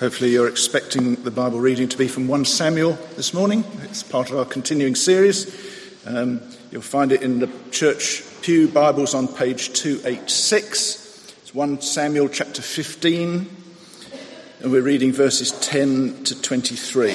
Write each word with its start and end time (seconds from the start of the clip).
Hopefully, 0.00 0.32
you're 0.32 0.48
expecting 0.48 1.14
the 1.22 1.30
Bible 1.30 1.60
reading 1.60 1.88
to 1.88 1.96
be 1.96 2.08
from 2.08 2.26
1 2.26 2.46
Samuel 2.46 2.98
this 3.14 3.32
morning. 3.32 3.62
It's 3.82 4.02
part 4.02 4.28
of 4.28 4.36
our 4.36 4.44
continuing 4.44 4.96
series. 4.96 5.46
Um, 6.04 6.40
you'll 6.72 6.82
find 6.82 7.12
it 7.12 7.22
in 7.22 7.38
the 7.38 7.48
Church 7.70 8.24
Pew 8.42 8.66
Bibles 8.66 9.14
on 9.14 9.28
page 9.28 9.72
286. 9.72 11.32
It's 11.42 11.54
1 11.54 11.80
Samuel 11.80 12.28
chapter 12.28 12.60
15, 12.60 13.46
and 14.62 14.72
we're 14.72 14.82
reading 14.82 15.12
verses 15.12 15.52
10 15.60 16.24
to 16.24 16.42
23. 16.42 17.12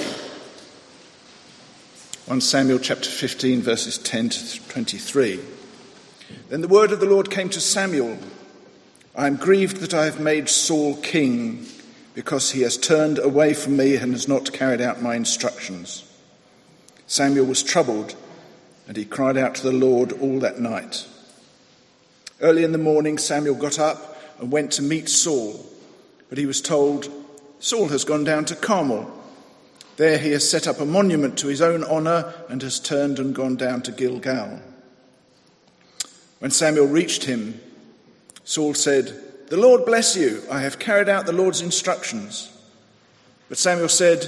1 2.28 2.42
Samuel 2.42 2.80
chapter 2.80 3.10
15, 3.10 3.62
verses 3.62 3.98
10 3.98 4.30
to 4.30 4.70
23. 4.70 5.42
Then 6.48 6.62
the 6.62 6.70
word 6.70 6.94
of 6.94 7.02
the 7.02 7.06
Lord 7.08 7.30
came 7.30 7.50
to 7.50 7.60
Samuel 7.60 8.18
I 9.14 9.28
am 9.28 9.36
grieved 9.36 9.78
that 9.78 9.94
I 9.94 10.06
have 10.06 10.22
made 10.22 10.48
Saul 10.48 10.96
king 10.96 11.66
because 12.20 12.52
he 12.52 12.64
has 12.64 12.76
turned 12.76 13.18
away 13.18 13.54
from 13.54 13.78
me 13.78 13.96
and 13.96 14.12
has 14.12 14.28
not 14.28 14.52
carried 14.52 14.82
out 14.82 15.02
my 15.02 15.16
instructions. 15.16 16.04
Samuel 17.08 17.46
was 17.46 17.64
troubled, 17.64 18.14
and 18.90 18.98
he 18.98 19.06
cried 19.06 19.38
out 19.38 19.56
to 19.56 19.64
the 19.64 19.72
Lord 19.72 20.12
all 20.12 20.38
that 20.42 20.60
night. 20.60 21.08
Early 22.42 22.66
in 22.66 22.74
the 22.74 22.78
morning, 22.78 23.18
Samuel 23.18 23.56
got 23.56 23.80
up 23.80 24.22
and 24.38 24.52
went 24.52 24.74
to 24.74 24.82
meet 24.82 25.08
Saul, 25.08 25.66
but 26.28 26.38
he 26.38 26.46
was 26.46 26.60
told, 26.60 27.10
Saul 27.62 27.88
has 27.88 28.04
gone 28.04 28.26
down 28.26 28.44
to 28.46 28.56
Carmel. 28.58 29.10
There 29.96 30.18
he 30.18 30.32
has 30.32 30.50
set 30.50 30.68
up 30.68 30.82
a 30.82 30.86
monument 30.86 31.40
to 31.40 31.48
his 31.48 31.62
own 31.62 31.86
honor 31.86 32.34
and 32.50 32.62
has 32.64 32.82
turned 32.82 33.18
and 33.20 33.34
gone 33.34 33.56
down 33.56 33.82
to 33.84 33.94
Gilgal. 33.94 34.60
When 36.40 36.52
Samuel 36.52 36.88
reached 36.88 37.24
him, 37.24 37.62
Saul 38.44 38.74
said, 38.74 39.18
the 39.50 39.58
Lord 39.58 39.86
bless 39.86 40.16
you. 40.16 40.44
I 40.52 40.62
have 40.62 40.80
carried 40.80 41.10
out 41.10 41.26
the 41.26 41.32
Lord's 41.32 41.62
instructions. 41.62 42.52
But 43.50 43.58
Samuel 43.58 43.90
said, 43.90 44.26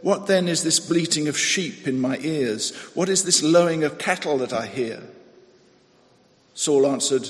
What 0.00 0.26
then 0.26 0.48
is 0.48 0.62
this 0.62 0.80
bleating 0.80 1.28
of 1.28 1.38
sheep 1.38 1.86
in 1.86 2.00
my 2.00 2.18
ears? 2.18 2.74
What 2.94 3.08
is 3.08 3.24
this 3.24 3.42
lowing 3.42 3.84
of 3.84 3.98
cattle 3.98 4.38
that 4.38 4.52
I 4.52 4.66
hear? 4.66 5.02
Saul 6.54 6.86
answered, 6.86 7.28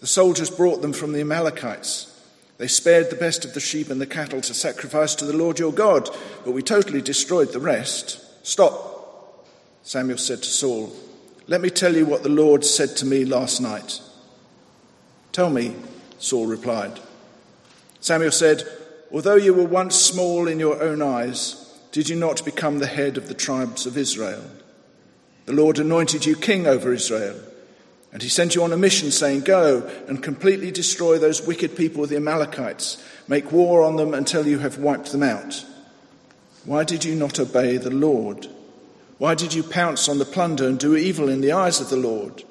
The 0.00 0.06
soldiers 0.06 0.50
brought 0.50 0.82
them 0.82 0.92
from 0.92 1.12
the 1.12 1.20
Amalekites. 1.20 2.10
They 2.58 2.68
spared 2.68 3.10
the 3.10 3.16
best 3.16 3.44
of 3.44 3.54
the 3.54 3.60
sheep 3.60 3.90
and 3.90 4.00
the 4.00 4.06
cattle 4.06 4.40
to 4.40 4.54
sacrifice 4.54 5.14
to 5.16 5.24
the 5.24 5.36
Lord 5.36 5.58
your 5.58 5.72
God, 5.72 6.08
but 6.44 6.52
we 6.52 6.62
totally 6.62 7.02
destroyed 7.02 7.52
the 7.52 7.60
rest. 7.60 8.20
Stop, 8.46 9.46
Samuel 9.82 10.18
said 10.18 10.38
to 10.38 10.48
Saul. 10.48 10.92
Let 11.46 11.60
me 11.60 11.70
tell 11.70 11.94
you 11.94 12.06
what 12.06 12.22
the 12.22 12.28
Lord 12.28 12.64
said 12.64 12.96
to 12.96 13.06
me 13.06 13.24
last 13.24 13.60
night. 13.60 14.00
Tell 15.32 15.50
me, 15.50 15.74
Saul 16.24 16.46
replied. 16.46 17.00
Samuel 18.00 18.32
said, 18.32 18.66
Although 19.12 19.36
you 19.36 19.52
were 19.52 19.64
once 19.64 19.94
small 19.94 20.48
in 20.48 20.58
your 20.58 20.82
own 20.82 21.02
eyes, 21.02 21.78
did 21.92 22.08
you 22.08 22.16
not 22.16 22.44
become 22.44 22.78
the 22.78 22.86
head 22.86 23.16
of 23.16 23.28
the 23.28 23.34
tribes 23.34 23.84
of 23.86 23.98
Israel? 23.98 24.42
The 25.44 25.52
Lord 25.52 25.78
anointed 25.78 26.24
you 26.24 26.34
king 26.34 26.66
over 26.66 26.92
Israel, 26.92 27.38
and 28.10 28.22
he 28.22 28.30
sent 28.30 28.54
you 28.54 28.64
on 28.64 28.72
a 28.72 28.76
mission, 28.76 29.10
saying, 29.10 29.42
Go 29.42 29.88
and 30.08 30.22
completely 30.22 30.70
destroy 30.70 31.18
those 31.18 31.46
wicked 31.46 31.76
people, 31.76 32.06
the 32.06 32.16
Amalekites. 32.16 33.04
Make 33.28 33.52
war 33.52 33.82
on 33.82 33.96
them 33.96 34.14
until 34.14 34.46
you 34.46 34.60
have 34.60 34.78
wiped 34.78 35.12
them 35.12 35.22
out. 35.22 35.64
Why 36.64 36.84
did 36.84 37.04
you 37.04 37.14
not 37.14 37.38
obey 37.38 37.76
the 37.76 37.90
Lord? 37.90 38.48
Why 39.18 39.34
did 39.34 39.52
you 39.52 39.62
pounce 39.62 40.08
on 40.08 40.18
the 40.18 40.24
plunder 40.24 40.66
and 40.66 40.78
do 40.78 40.96
evil 40.96 41.28
in 41.28 41.42
the 41.42 41.52
eyes 41.52 41.80
of 41.80 41.90
the 41.90 41.96
Lord? 41.96 42.44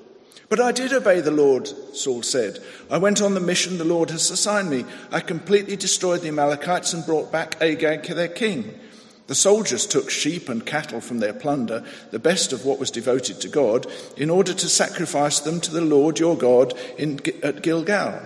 But 0.54 0.62
I 0.62 0.72
did 0.72 0.94
obey 0.94 1.20
the 1.20 1.32
Lord, 1.32 1.68
Saul 1.98 2.22
said. 2.22 2.60
I 2.88 3.00
went 3.00 3.24
on 3.24 3.34
the 3.34 3.40
mission 3.40 3.80
the 3.80 3.84
Lord 3.84 4.12
has 4.12 4.30
assigned 4.30 4.70
me. 4.70 4.86
I 5.12 5.20
completely 5.20 5.76
destroyed 5.76 6.22
the 6.22 6.28
Amalekites 6.28 6.94
and 6.94 7.04
brought 7.04 7.32
back 7.32 7.60
Agag, 7.60 8.04
their 8.04 8.28
king. 8.28 8.80
The 9.26 9.34
soldiers 9.34 9.88
took 9.88 10.12
sheep 10.12 10.50
and 10.50 10.64
cattle 10.64 11.02
from 11.02 11.18
their 11.18 11.34
plunder, 11.34 11.84
the 12.12 12.20
best 12.20 12.54
of 12.54 12.66
what 12.66 12.78
was 12.78 12.92
devoted 12.92 13.42
to 13.42 13.48
God, 13.48 13.88
in 14.16 14.30
order 14.30 14.54
to 14.54 14.70
sacrifice 14.70 15.40
them 15.40 15.60
to 15.60 15.72
the 15.72 15.82
Lord 15.82 16.20
your 16.20 16.38
God 16.38 16.76
in, 17.00 17.20
at 17.42 17.64
Gilgal. 17.64 18.22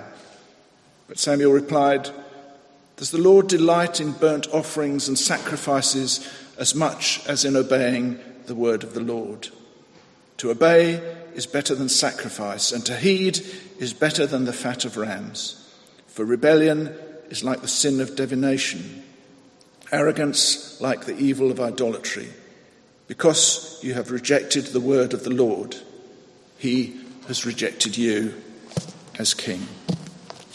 But 1.08 1.20
Samuel 1.20 1.54
replied, 1.54 2.10
Does 2.98 3.12
the 3.12 3.22
Lord 3.22 3.48
delight 3.48 4.02
in 4.02 4.12
burnt 4.12 4.48
offerings 4.54 5.08
and 5.08 5.18
sacrifices 5.18 6.30
as 6.58 6.76
much 6.76 7.26
as 7.26 7.46
in 7.46 7.56
obeying 7.56 8.20
the 8.48 8.56
word 8.56 8.84
of 8.84 8.94
the 8.94 9.00
Lord? 9.00 9.48
To 10.40 10.52
obey 10.52 11.17
is 11.38 11.46
better 11.46 11.76
than 11.76 11.88
sacrifice, 11.88 12.72
and 12.72 12.84
to 12.88 12.98
heed 12.98 13.40
is 13.78 13.94
better 13.94 14.26
than 14.26 14.46
the 14.46 14.52
fat 14.52 14.86
of 14.86 14.98
rams. 14.98 15.64
For 16.08 16.26
rebellion 16.26 16.94
is 17.30 17.44
like 17.44 17.62
the 17.62 17.68
sin 17.68 18.02
of 18.02 18.16
divination, 18.16 19.04
arrogance 19.92 20.82
like 20.82 21.06
the 21.06 21.16
evil 21.16 21.52
of 21.52 21.62
idolatry. 21.62 22.28
Because 23.08 23.80
you 23.84 23.94
have 23.94 24.10
rejected 24.10 24.66
the 24.66 24.82
word 24.82 25.14
of 25.14 25.24
the 25.24 25.30
Lord, 25.30 25.78
he 26.58 27.00
has 27.28 27.46
rejected 27.46 27.96
you 27.96 28.34
as 29.20 29.36
king. 29.36 29.62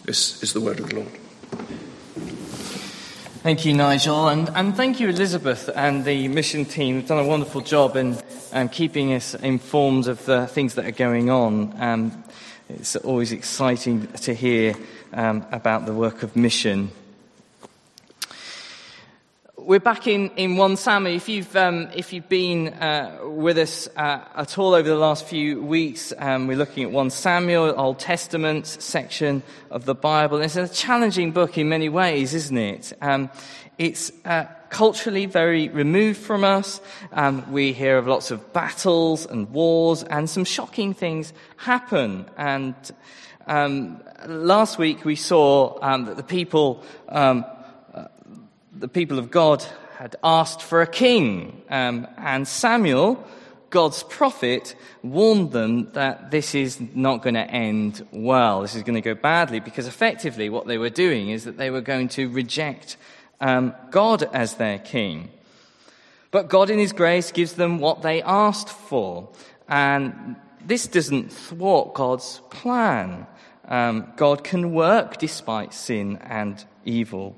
This 0.04 0.42
is 0.42 0.52
the 0.52 0.60
word 0.60 0.80
of 0.80 0.90
the 0.90 0.96
Lord. 0.96 1.12
Thank 3.44 3.64
you, 3.64 3.72
Nigel, 3.72 4.28
and, 4.28 4.48
and 4.50 4.76
thank 4.76 4.98
you, 4.98 5.08
Elizabeth, 5.08 5.70
and 5.76 6.04
the 6.04 6.26
mission 6.26 6.64
team. 6.64 6.96
They've 6.96 7.08
done 7.08 7.24
a 7.24 7.26
wonderful 7.26 7.60
job 7.60 7.96
in 7.96 8.16
um, 8.52 8.68
keeping 8.68 9.14
us 9.14 9.34
informed 9.34 10.06
of 10.06 10.24
the 10.26 10.46
things 10.46 10.74
that 10.74 10.84
are 10.84 10.92
going 10.92 11.30
on. 11.30 11.74
Um, 11.78 12.24
it's 12.68 12.96
always 12.96 13.32
exciting 13.32 14.06
to 14.08 14.34
hear 14.34 14.74
um, 15.12 15.44
about 15.50 15.86
the 15.86 15.92
work 15.92 16.22
of 16.22 16.36
mission. 16.36 16.90
We're 19.56 19.80
back 19.80 20.08
in, 20.08 20.30
in 20.30 20.56
1 20.56 20.76
Samuel. 20.76 21.14
If 21.14 21.28
you've, 21.28 21.54
um, 21.54 21.88
if 21.94 22.12
you've 22.12 22.28
been 22.28 22.68
uh, 22.68 23.20
with 23.22 23.58
us 23.58 23.88
uh, 23.96 24.24
at 24.34 24.58
all 24.58 24.74
over 24.74 24.88
the 24.88 24.96
last 24.96 25.24
few 25.24 25.62
weeks, 25.62 26.12
um, 26.18 26.48
we're 26.48 26.56
looking 26.56 26.82
at 26.82 26.90
1 26.90 27.10
Samuel, 27.10 27.72
Old 27.78 28.00
Testament 28.00 28.66
section 28.66 29.42
of 29.70 29.84
the 29.84 29.94
Bible. 29.94 30.40
It's 30.40 30.56
a 30.56 30.66
challenging 30.66 31.30
book 31.30 31.58
in 31.58 31.68
many 31.68 31.88
ways, 31.88 32.34
isn't 32.34 32.58
it? 32.58 32.92
Um, 33.00 33.30
it's 33.78 34.12
uh, 34.24 34.44
culturally 34.70 35.26
very 35.26 35.68
removed 35.68 36.20
from 36.20 36.44
us. 36.44 36.80
Um, 37.12 37.50
we 37.52 37.72
hear 37.72 37.98
of 37.98 38.06
lots 38.06 38.30
of 38.30 38.52
battles 38.52 39.26
and 39.26 39.50
wars, 39.50 40.02
and 40.02 40.28
some 40.28 40.44
shocking 40.44 40.94
things 40.94 41.32
happen. 41.56 42.26
And 42.36 42.74
um, 43.46 44.02
last 44.26 44.78
week 44.78 45.04
we 45.04 45.16
saw 45.16 45.78
um, 45.82 46.04
that 46.06 46.16
the 46.16 46.22
people 46.22 46.84
the 48.82 48.88
people 48.88 49.18
of 49.18 49.30
God 49.30 49.64
had 49.96 50.16
asked 50.24 50.62
for 50.62 50.82
a 50.82 50.86
king, 50.86 51.62
um, 51.70 52.08
and 52.16 52.48
Samuel, 52.48 53.24
God's 53.70 54.02
prophet, 54.02 54.74
warned 55.02 55.52
them 55.52 55.92
that 55.92 56.30
this 56.30 56.54
is 56.54 56.80
not 56.94 57.22
going 57.22 57.34
to 57.34 57.48
end 57.48 58.04
well. 58.10 58.62
This 58.62 58.74
is 58.74 58.82
going 58.82 58.96
to 58.96 59.00
go 59.00 59.14
badly 59.14 59.60
because 59.60 59.86
effectively 59.86 60.48
what 60.48 60.66
they 60.66 60.78
were 60.78 60.90
doing 60.90 61.30
is 61.30 61.44
that 61.44 61.56
they 61.56 61.70
were 61.70 61.80
going 61.80 62.08
to 62.08 62.28
reject 62.28 62.96
um, 63.42 63.74
God 63.90 64.22
as 64.32 64.54
their 64.54 64.78
king. 64.78 65.28
But 66.30 66.48
God, 66.48 66.70
in 66.70 66.78
His 66.78 66.92
grace, 66.92 67.30
gives 67.32 67.54
them 67.54 67.78
what 67.78 68.00
they 68.00 68.22
asked 68.22 68.70
for. 68.70 69.28
And 69.68 70.36
this 70.64 70.86
doesn't 70.86 71.30
thwart 71.30 71.92
God's 71.92 72.40
plan. 72.48 73.26
Um, 73.68 74.12
God 74.16 74.44
can 74.44 74.72
work 74.72 75.18
despite 75.18 75.74
sin 75.74 76.18
and 76.22 76.64
evil. 76.84 77.36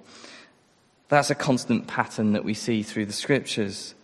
That's 1.08 1.30
a 1.30 1.34
constant 1.34 1.86
pattern 1.86 2.32
that 2.32 2.44
we 2.44 2.54
see 2.54 2.82
through 2.82 3.06
the 3.06 3.12
scriptures. 3.12 3.94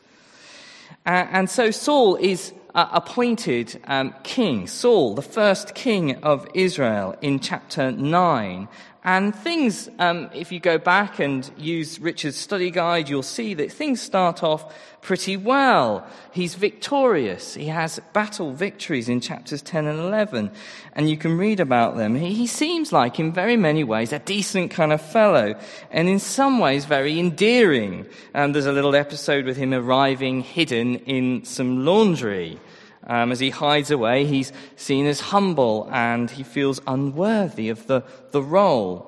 Uh, 1.07 1.27
and 1.31 1.49
so 1.49 1.71
Saul 1.71 2.17
is 2.17 2.53
uh, 2.75 2.89
appointed 2.93 3.81
um, 3.85 4.15
king, 4.23 4.67
Saul, 4.67 5.15
the 5.15 5.23
first 5.23 5.75
king 5.75 6.17
of 6.23 6.47
Israel, 6.55 7.17
in 7.21 7.41
chapter 7.41 7.91
9. 7.91 8.69
And 9.03 9.35
things, 9.35 9.89
um, 9.99 10.29
if 10.35 10.53
you 10.53 10.61
go 10.61 10.77
back 10.77 11.21
and 11.21 11.51
use 11.57 11.99
Richard's 11.99 12.37
study 12.37 12.71
guide, 12.71 13.09
you'll 13.09 13.23
see 13.23 13.55
that 13.55 13.73
things 13.73 14.03
start 14.03 14.43
off 14.43 14.75
pretty 15.01 15.39
well. 15.39 16.07
He's 16.33 16.55
victorious. 16.55 17.55
He 17.55 17.69
has 17.69 17.99
battle 18.13 18.53
victories 18.53 19.09
in 19.09 19.23
chapters 19.23 19.63
10 19.63 19.87
and 19.87 19.99
11, 19.99 20.51
and 20.95 21.09
you 21.09 21.17
can 21.17 21.39
read 21.39 21.61
about 21.61 21.97
them. 21.97 22.15
He, 22.15 22.35
he 22.35 22.47
seems 22.47 22.93
like, 22.93 23.19
in 23.19 23.33
very 23.33 23.57
many 23.57 23.85
ways, 23.85 24.13
a 24.13 24.19
decent 24.19 24.71
kind 24.71 24.93
of 24.93 25.01
fellow, 25.01 25.55
and 25.91 26.07
in 26.07 26.19
some 26.19 26.59
ways, 26.59 26.85
very 26.85 27.19
endearing. 27.19 28.07
And 28.35 28.55
there's 28.55 28.67
a 28.67 28.73
little 28.73 28.95
episode 28.95 29.47
with 29.47 29.57
him 29.57 29.73
arriving 29.73 30.43
hidden 30.43 30.97
in 30.97 31.45
some 31.47 31.87
laundry. 31.87 32.61
Um, 33.07 33.33
as 33.33 33.41
he 33.41 33.51
hides 33.51 33.91
away, 33.91 34.27
he's 34.27 34.53
seen 34.77 35.07
as 35.07 35.21
humble 35.21 35.89
and 35.93 36.31
he 36.31 36.43
feels 36.43 36.81
unworthy 36.87 37.71
of 37.71 37.87
the, 37.87 38.03
the 38.31 38.43
role. 38.43 39.07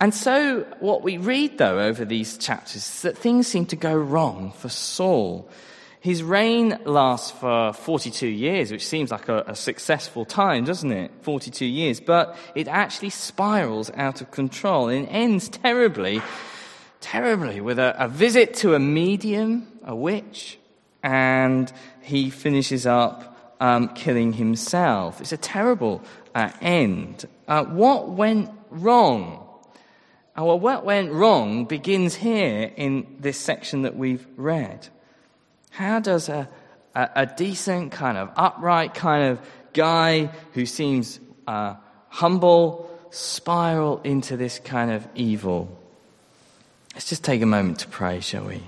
And 0.00 0.14
so, 0.14 0.60
what 0.80 1.02
we 1.02 1.18
read, 1.18 1.58
though, 1.58 1.78
over 1.78 2.04
these 2.04 2.36
chapters 2.38 2.76
is 2.76 3.02
that 3.02 3.16
things 3.16 3.46
seem 3.46 3.66
to 3.66 3.76
go 3.76 3.94
wrong 3.94 4.52
for 4.52 4.68
Saul. 4.68 5.48
His 6.00 6.22
reign 6.22 6.78
lasts 6.84 7.30
for 7.30 7.72
42 7.72 8.26
years, 8.26 8.70
which 8.70 8.86
seems 8.86 9.10
like 9.10 9.28
a, 9.28 9.44
a, 9.46 9.56
successful 9.56 10.26
time, 10.26 10.64
doesn't 10.64 10.92
it? 10.92 11.10
42 11.22 11.64
years. 11.64 12.00
But 12.00 12.36
it 12.54 12.68
actually 12.68 13.10
spirals 13.10 13.90
out 13.94 14.20
of 14.20 14.30
control 14.30 14.88
and 14.88 15.08
ends 15.08 15.48
terribly 15.48 16.20
terribly 17.04 17.60
with 17.60 17.78
a, 17.78 17.94
a 18.02 18.08
visit 18.08 18.54
to 18.54 18.74
a 18.74 18.78
medium, 18.78 19.66
a 19.84 19.94
witch, 19.94 20.58
and 21.02 21.70
he 22.04 22.30
finishes 22.30 22.86
up 22.86 23.34
um, 23.60 23.88
killing 23.88 24.32
himself. 24.32 25.20
It's 25.20 25.32
a 25.32 25.36
terrible 25.36 26.02
uh, 26.34 26.50
end. 26.60 27.24
Uh, 27.48 27.64
what 27.64 28.10
went 28.10 28.50
wrong? 28.70 29.40
Uh, 30.38 30.44
well, 30.44 30.58
what 30.58 30.84
went 30.84 31.12
wrong 31.12 31.64
begins 31.64 32.14
here 32.14 32.72
in 32.76 33.16
this 33.20 33.38
section 33.38 33.82
that 33.82 33.96
we've 33.96 34.26
read. 34.36 34.88
How 35.70 36.00
does 36.00 36.28
a, 36.28 36.48
a, 36.94 37.10
a 37.16 37.26
decent, 37.26 37.92
kind 37.92 38.18
of 38.18 38.30
upright 38.36 38.94
kind 38.94 39.30
of 39.30 39.40
guy 39.72 40.26
who 40.52 40.66
seems 40.66 41.20
uh, 41.46 41.74
humble 42.08 42.90
spiral 43.10 44.00
into 44.02 44.36
this 44.36 44.58
kind 44.58 44.90
of 44.90 45.06
evil? 45.14 45.80
Let's 46.94 47.08
just 47.08 47.24
take 47.24 47.42
a 47.42 47.46
moment 47.46 47.80
to 47.80 47.88
pray, 47.88 48.20
shall 48.20 48.44
we? 48.44 48.62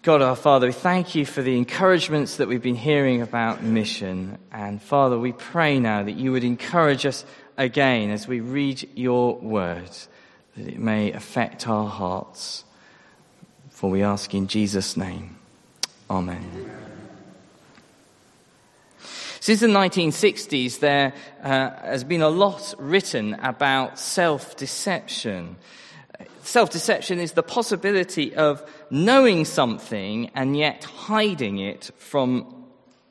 God 0.00 0.22
our 0.22 0.36
Father, 0.36 0.68
we 0.68 0.72
thank 0.72 1.14
you 1.14 1.26
for 1.26 1.42
the 1.42 1.58
encouragements 1.58 2.36
that 2.36 2.48
we've 2.48 2.62
been 2.62 2.74
hearing 2.74 3.20
about 3.20 3.62
mission. 3.62 4.38
And 4.50 4.80
Father, 4.80 5.18
we 5.18 5.32
pray 5.32 5.78
now 5.78 6.02
that 6.02 6.12
you 6.12 6.32
would 6.32 6.44
encourage 6.44 7.04
us 7.04 7.26
again 7.58 8.10
as 8.10 8.26
we 8.26 8.40
read 8.40 8.88
your 8.94 9.36
words, 9.36 10.08
that 10.56 10.66
it 10.66 10.78
may 10.78 11.12
affect 11.12 11.68
our 11.68 11.86
hearts. 11.86 12.64
For 13.70 13.90
we 13.90 14.02
ask 14.02 14.32
in 14.34 14.46
Jesus' 14.46 14.96
name. 14.96 15.36
Amen. 16.08 16.70
Since 19.40 19.60
the 19.60 19.66
1960s, 19.66 20.78
there 20.78 21.12
uh, 21.42 21.70
has 21.82 22.04
been 22.04 22.22
a 22.22 22.28
lot 22.28 22.74
written 22.78 23.34
about 23.34 23.98
self 23.98 24.56
deception. 24.56 25.56
Self 26.42 26.70
deception 26.70 27.20
is 27.20 27.32
the 27.32 27.42
possibility 27.42 28.34
of 28.34 28.62
knowing 28.90 29.44
something 29.44 30.30
and 30.34 30.56
yet 30.56 30.84
hiding 30.84 31.58
it 31.58 31.90
from 31.98 32.64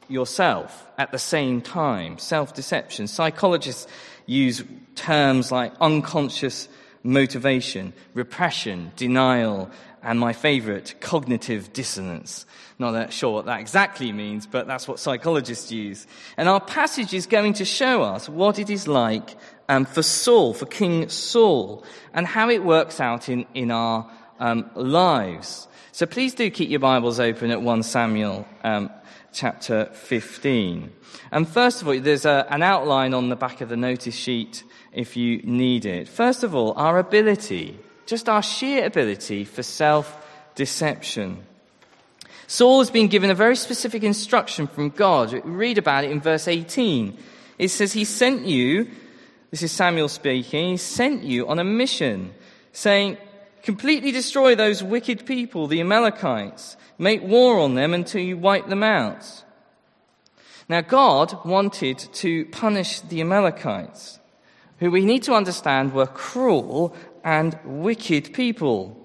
yourself 0.09 0.89
at 0.97 1.11
the 1.11 1.19
same 1.19 1.61
time. 1.61 2.17
Self 2.17 2.53
deception. 2.53 3.07
Psychologists 3.07 3.87
use 4.25 4.63
terms 4.95 5.51
like 5.51 5.73
unconscious 5.79 6.67
motivation, 7.03 7.93
repression, 8.13 8.91
denial, 8.95 9.71
and 10.03 10.19
my 10.19 10.33
favorite, 10.33 10.95
cognitive 10.99 11.71
dissonance. 11.73 12.45
Not 12.79 12.91
that 12.91 13.13
sure 13.13 13.31
what 13.33 13.45
that 13.45 13.59
exactly 13.59 14.11
means, 14.11 14.47
but 14.47 14.67
that's 14.67 14.87
what 14.87 14.99
psychologists 14.99 15.71
use. 15.71 16.07
And 16.37 16.49
our 16.49 16.59
passage 16.59 17.13
is 17.13 17.27
going 17.27 17.53
to 17.53 17.65
show 17.65 18.01
us 18.01 18.27
what 18.27 18.59
it 18.59 18.69
is 18.69 18.87
like 18.87 19.37
um, 19.71 19.85
for 19.85 20.03
Saul, 20.03 20.53
for 20.53 20.65
King 20.65 21.07
Saul, 21.07 21.85
and 22.13 22.27
how 22.27 22.49
it 22.49 22.61
works 22.61 22.99
out 22.99 23.29
in, 23.29 23.45
in 23.53 23.71
our 23.71 24.05
um, 24.37 24.69
lives. 24.75 25.69
So 25.93 26.05
please 26.05 26.35
do 26.35 26.49
keep 26.51 26.69
your 26.69 26.81
Bibles 26.81 27.21
open 27.21 27.51
at 27.51 27.61
1 27.61 27.83
Samuel 27.83 28.45
um, 28.65 28.91
chapter 29.31 29.85
15. 29.93 30.91
And 31.31 31.47
first 31.47 31.81
of 31.81 31.87
all, 31.87 31.97
there's 31.97 32.25
a, 32.25 32.45
an 32.49 32.63
outline 32.63 33.13
on 33.13 33.29
the 33.29 33.37
back 33.37 33.61
of 33.61 33.69
the 33.69 33.77
notice 33.77 34.13
sheet 34.13 34.65
if 34.91 35.15
you 35.15 35.41
need 35.43 35.85
it. 35.85 36.09
First 36.09 36.43
of 36.43 36.53
all, 36.53 36.73
our 36.75 36.99
ability, 36.99 37.79
just 38.05 38.27
our 38.27 38.43
sheer 38.43 38.85
ability 38.85 39.45
for 39.45 39.63
self 39.63 40.17
deception. 40.53 41.45
Saul 42.47 42.79
has 42.79 42.91
been 42.91 43.07
given 43.07 43.29
a 43.29 43.35
very 43.35 43.55
specific 43.55 44.03
instruction 44.03 44.67
from 44.67 44.89
God. 44.89 45.31
We 45.31 45.39
read 45.39 45.77
about 45.77 46.03
it 46.03 46.11
in 46.11 46.19
verse 46.19 46.49
18. 46.49 47.17
It 47.57 47.69
says, 47.69 47.93
He 47.93 48.03
sent 48.03 48.45
you, 48.45 48.89
this 49.51 49.63
is 49.63 49.71
Samuel 49.71 50.07
speaking, 50.07 50.71
He 50.71 50.77
sent 50.77 51.23
you 51.23 51.47
on 51.47 51.59
a 51.59 51.63
mission, 51.63 52.33
saying, 52.71 53.17
Completely 53.63 54.11
destroy 54.11 54.55
those 54.55 54.81
wicked 54.81 55.25
people, 55.25 55.67
the 55.67 55.81
Amalekites. 55.81 56.77
Make 56.97 57.21
war 57.21 57.59
on 57.59 57.75
them 57.75 57.93
until 57.93 58.21
you 58.21 58.37
wipe 58.37 58.67
them 58.67 58.81
out. 58.81 59.43
Now, 60.67 60.81
God 60.81 61.45
wanted 61.45 61.99
to 61.99 62.45
punish 62.45 63.01
the 63.01 63.21
Amalekites, 63.21 64.19
who 64.79 64.89
we 64.89 65.05
need 65.05 65.23
to 65.23 65.33
understand 65.33 65.93
were 65.93 66.07
cruel 66.07 66.95
and 67.23 67.59
wicked 67.65 68.33
people. 68.33 68.97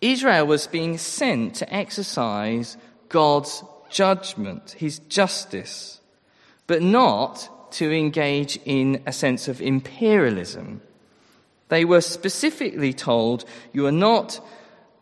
Israel 0.00 0.46
was 0.46 0.66
being 0.66 0.98
sent 0.98 1.54
to 1.56 1.72
exercise 1.72 2.76
God's 3.08 3.62
judgment, 3.88 4.72
his 4.72 4.98
justice, 4.98 6.00
but 6.66 6.82
not 6.82 7.48
to 7.72 7.92
engage 7.92 8.58
in 8.64 9.02
a 9.06 9.12
sense 9.12 9.48
of 9.48 9.60
imperialism. 9.60 10.80
They 11.68 11.84
were 11.84 12.00
specifically 12.00 12.92
told, 12.92 13.44
you 13.72 13.86
are 13.86 13.92
not, 13.92 14.40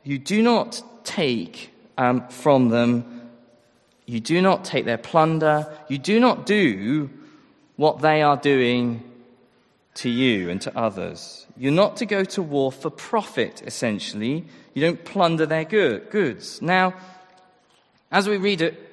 you 0.05 0.19
do 0.19 0.43
not 0.43 0.83
take 1.05 1.73
um, 1.99 2.29
from 2.29 2.69
them, 2.69 3.31
you 4.07 4.21
do 4.21 4.41
not 4.41 4.65
take 4.65 4.85
their 4.85 4.99
plunder, 4.99 5.67
you 5.89 5.99
do 5.99 6.21
not 6.21 6.47
do 6.47 7.11
what 7.77 8.01
they 8.01 8.23
are 8.23 8.37
doing 8.37 9.03
to 9.95 10.09
you 10.09 10.51
and 10.51 10.61
to 10.63 10.77
others. 10.77 11.47
You're 11.57 11.73
not 11.73 11.97
to 11.99 12.07
go 12.07 12.25
to 12.25 12.43
war 12.43 12.73
for 12.73 12.91
profit, 12.91 13.63
essentially. 13.67 14.45
You 14.75 14.83
don't 14.83 15.05
plunder 15.05 15.47
their 15.47 15.65
goods. 15.65 16.63
Now, 16.63 16.95
as 18.11 18.29
we 18.29 18.37
read 18.37 18.61
it 18.61 18.90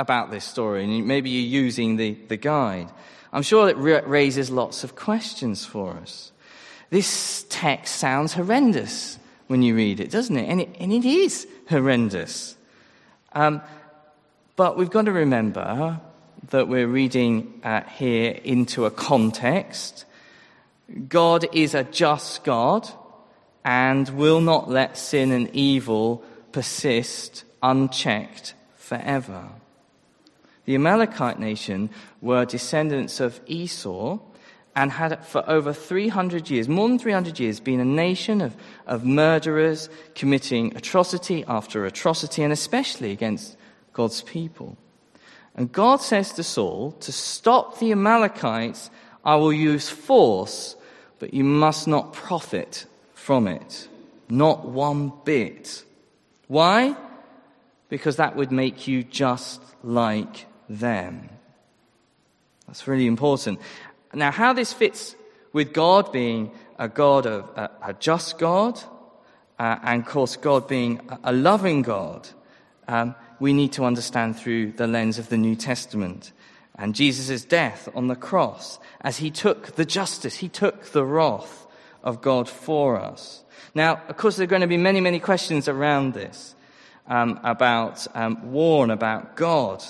about 0.00 0.30
this 0.30 0.44
story, 0.44 0.84
and 0.84 1.06
maybe 1.06 1.30
you're 1.30 1.62
using 1.62 1.96
the, 1.96 2.14
the 2.28 2.36
guide, 2.36 2.90
I'm 3.32 3.42
sure 3.42 3.68
it 3.68 3.76
raises 3.76 4.50
lots 4.50 4.82
of 4.82 4.96
questions 4.96 5.64
for 5.64 5.92
us. 5.92 6.32
This 6.90 7.46
text 7.48 7.96
sounds 7.96 8.32
horrendous 8.32 9.18
when 9.46 9.62
you 9.62 9.76
read 9.76 10.00
it, 10.00 10.10
doesn't 10.10 10.36
it? 10.36 10.48
And 10.48 10.60
it, 10.62 10.76
and 10.80 10.92
it 10.92 11.04
is 11.04 11.46
horrendous. 11.68 12.56
Um, 13.32 13.62
but 14.56 14.76
we've 14.76 14.90
got 14.90 15.04
to 15.04 15.12
remember 15.12 16.00
that 16.50 16.66
we're 16.66 16.88
reading 16.88 17.60
uh, 17.62 17.82
here 17.82 18.40
into 18.42 18.86
a 18.86 18.90
context. 18.90 20.04
God 21.08 21.46
is 21.54 21.74
a 21.74 21.84
just 21.84 22.42
God 22.42 22.88
and 23.64 24.08
will 24.08 24.40
not 24.40 24.68
let 24.68 24.96
sin 24.96 25.30
and 25.30 25.48
evil 25.54 26.24
persist 26.50 27.44
unchecked 27.62 28.54
forever. 28.74 29.48
The 30.70 30.76
Amalekite 30.76 31.40
nation 31.40 31.90
were 32.20 32.44
descendants 32.44 33.18
of 33.18 33.40
Esau 33.48 34.20
and 34.76 34.92
had 34.92 35.26
for 35.26 35.42
over 35.50 35.72
300 35.72 36.48
years, 36.48 36.68
more 36.68 36.88
than 36.88 36.96
300 36.96 37.40
years, 37.40 37.58
been 37.58 37.80
a 37.80 37.84
nation 37.84 38.40
of, 38.40 38.56
of 38.86 39.04
murderers 39.04 39.88
committing 40.14 40.76
atrocity 40.76 41.44
after 41.48 41.86
atrocity 41.86 42.44
and 42.44 42.52
especially 42.52 43.10
against 43.10 43.56
God's 43.94 44.22
people. 44.22 44.78
And 45.56 45.72
God 45.72 46.02
says 46.02 46.32
to 46.34 46.44
Saul, 46.44 46.92
to 47.00 47.10
stop 47.10 47.80
the 47.80 47.90
Amalekites, 47.90 48.90
I 49.24 49.34
will 49.34 49.52
use 49.52 49.88
force, 49.88 50.76
but 51.18 51.34
you 51.34 51.42
must 51.42 51.88
not 51.88 52.12
profit 52.12 52.86
from 53.12 53.48
it. 53.48 53.88
Not 54.28 54.68
one 54.68 55.12
bit. 55.24 55.82
Why? 56.46 56.94
Because 57.88 58.14
that 58.18 58.36
would 58.36 58.52
make 58.52 58.86
you 58.86 59.02
just 59.02 59.60
like 59.82 60.46
them. 60.70 61.28
That's 62.66 62.86
really 62.86 63.06
important. 63.06 63.60
Now, 64.14 64.30
how 64.30 64.52
this 64.52 64.72
fits 64.72 65.16
with 65.52 65.72
God 65.72 66.12
being 66.12 66.52
a 66.78 66.88
God 66.88 67.26
of 67.26 67.44
a, 67.56 67.94
just 67.98 68.38
God, 68.38 68.80
uh, 69.58 69.78
and 69.82 70.02
of 70.02 70.08
course, 70.08 70.36
God 70.36 70.68
being 70.68 71.00
a, 71.08 71.18
a 71.24 71.32
loving 71.32 71.82
God, 71.82 72.28
um, 72.88 73.14
we 73.40 73.52
need 73.52 73.72
to 73.72 73.84
understand 73.84 74.36
through 74.36 74.72
the 74.72 74.86
lens 74.86 75.18
of 75.18 75.28
the 75.28 75.36
New 75.36 75.56
Testament 75.56 76.32
and 76.76 76.94
Jesus' 76.94 77.44
death 77.44 77.88
on 77.94 78.06
the 78.06 78.16
cross 78.16 78.78
as 79.02 79.18
he 79.18 79.30
took 79.30 79.76
the 79.76 79.84
justice, 79.84 80.36
he 80.36 80.48
took 80.48 80.86
the 80.86 81.04
wrath 81.04 81.66
of 82.02 82.22
God 82.22 82.48
for 82.48 82.98
us. 82.98 83.44
Now, 83.74 84.02
of 84.08 84.16
course, 84.16 84.36
there 84.36 84.44
are 84.44 84.46
going 84.46 84.62
to 84.62 84.66
be 84.66 84.78
many, 84.78 85.00
many 85.00 85.20
questions 85.20 85.68
around 85.68 86.14
this 86.14 86.54
um, 87.06 87.38
about 87.44 88.06
um, 88.14 88.50
war 88.50 88.82
and 88.82 88.92
about 88.92 89.36
God. 89.36 89.84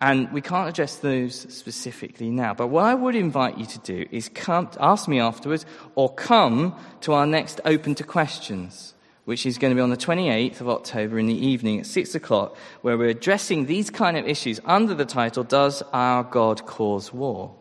And 0.00 0.30
we 0.32 0.40
can't 0.40 0.68
address 0.68 0.96
those 0.96 1.34
specifically 1.52 2.30
now. 2.30 2.54
But 2.54 2.68
what 2.68 2.84
I 2.84 2.94
would 2.94 3.16
invite 3.16 3.58
you 3.58 3.66
to 3.66 3.78
do 3.80 4.06
is 4.10 4.28
come, 4.28 4.70
ask 4.78 5.08
me 5.08 5.18
afterwards 5.18 5.66
or 5.96 6.12
come 6.14 6.76
to 7.00 7.14
our 7.14 7.26
next 7.26 7.60
Open 7.64 7.96
to 7.96 8.04
Questions, 8.04 8.94
which 9.24 9.44
is 9.44 9.58
going 9.58 9.72
to 9.72 9.74
be 9.74 9.80
on 9.80 9.90
the 9.90 9.96
28th 9.96 10.60
of 10.60 10.68
October 10.68 11.18
in 11.18 11.26
the 11.26 11.46
evening 11.46 11.80
at 11.80 11.86
6 11.86 12.14
o'clock, 12.14 12.56
where 12.82 12.96
we're 12.96 13.08
addressing 13.08 13.66
these 13.66 13.90
kind 13.90 14.16
of 14.16 14.28
issues 14.28 14.60
under 14.64 14.94
the 14.94 15.04
title, 15.04 15.42
Does 15.42 15.82
Our 15.92 16.22
God 16.22 16.64
Cause 16.64 17.12
War? 17.12 17.58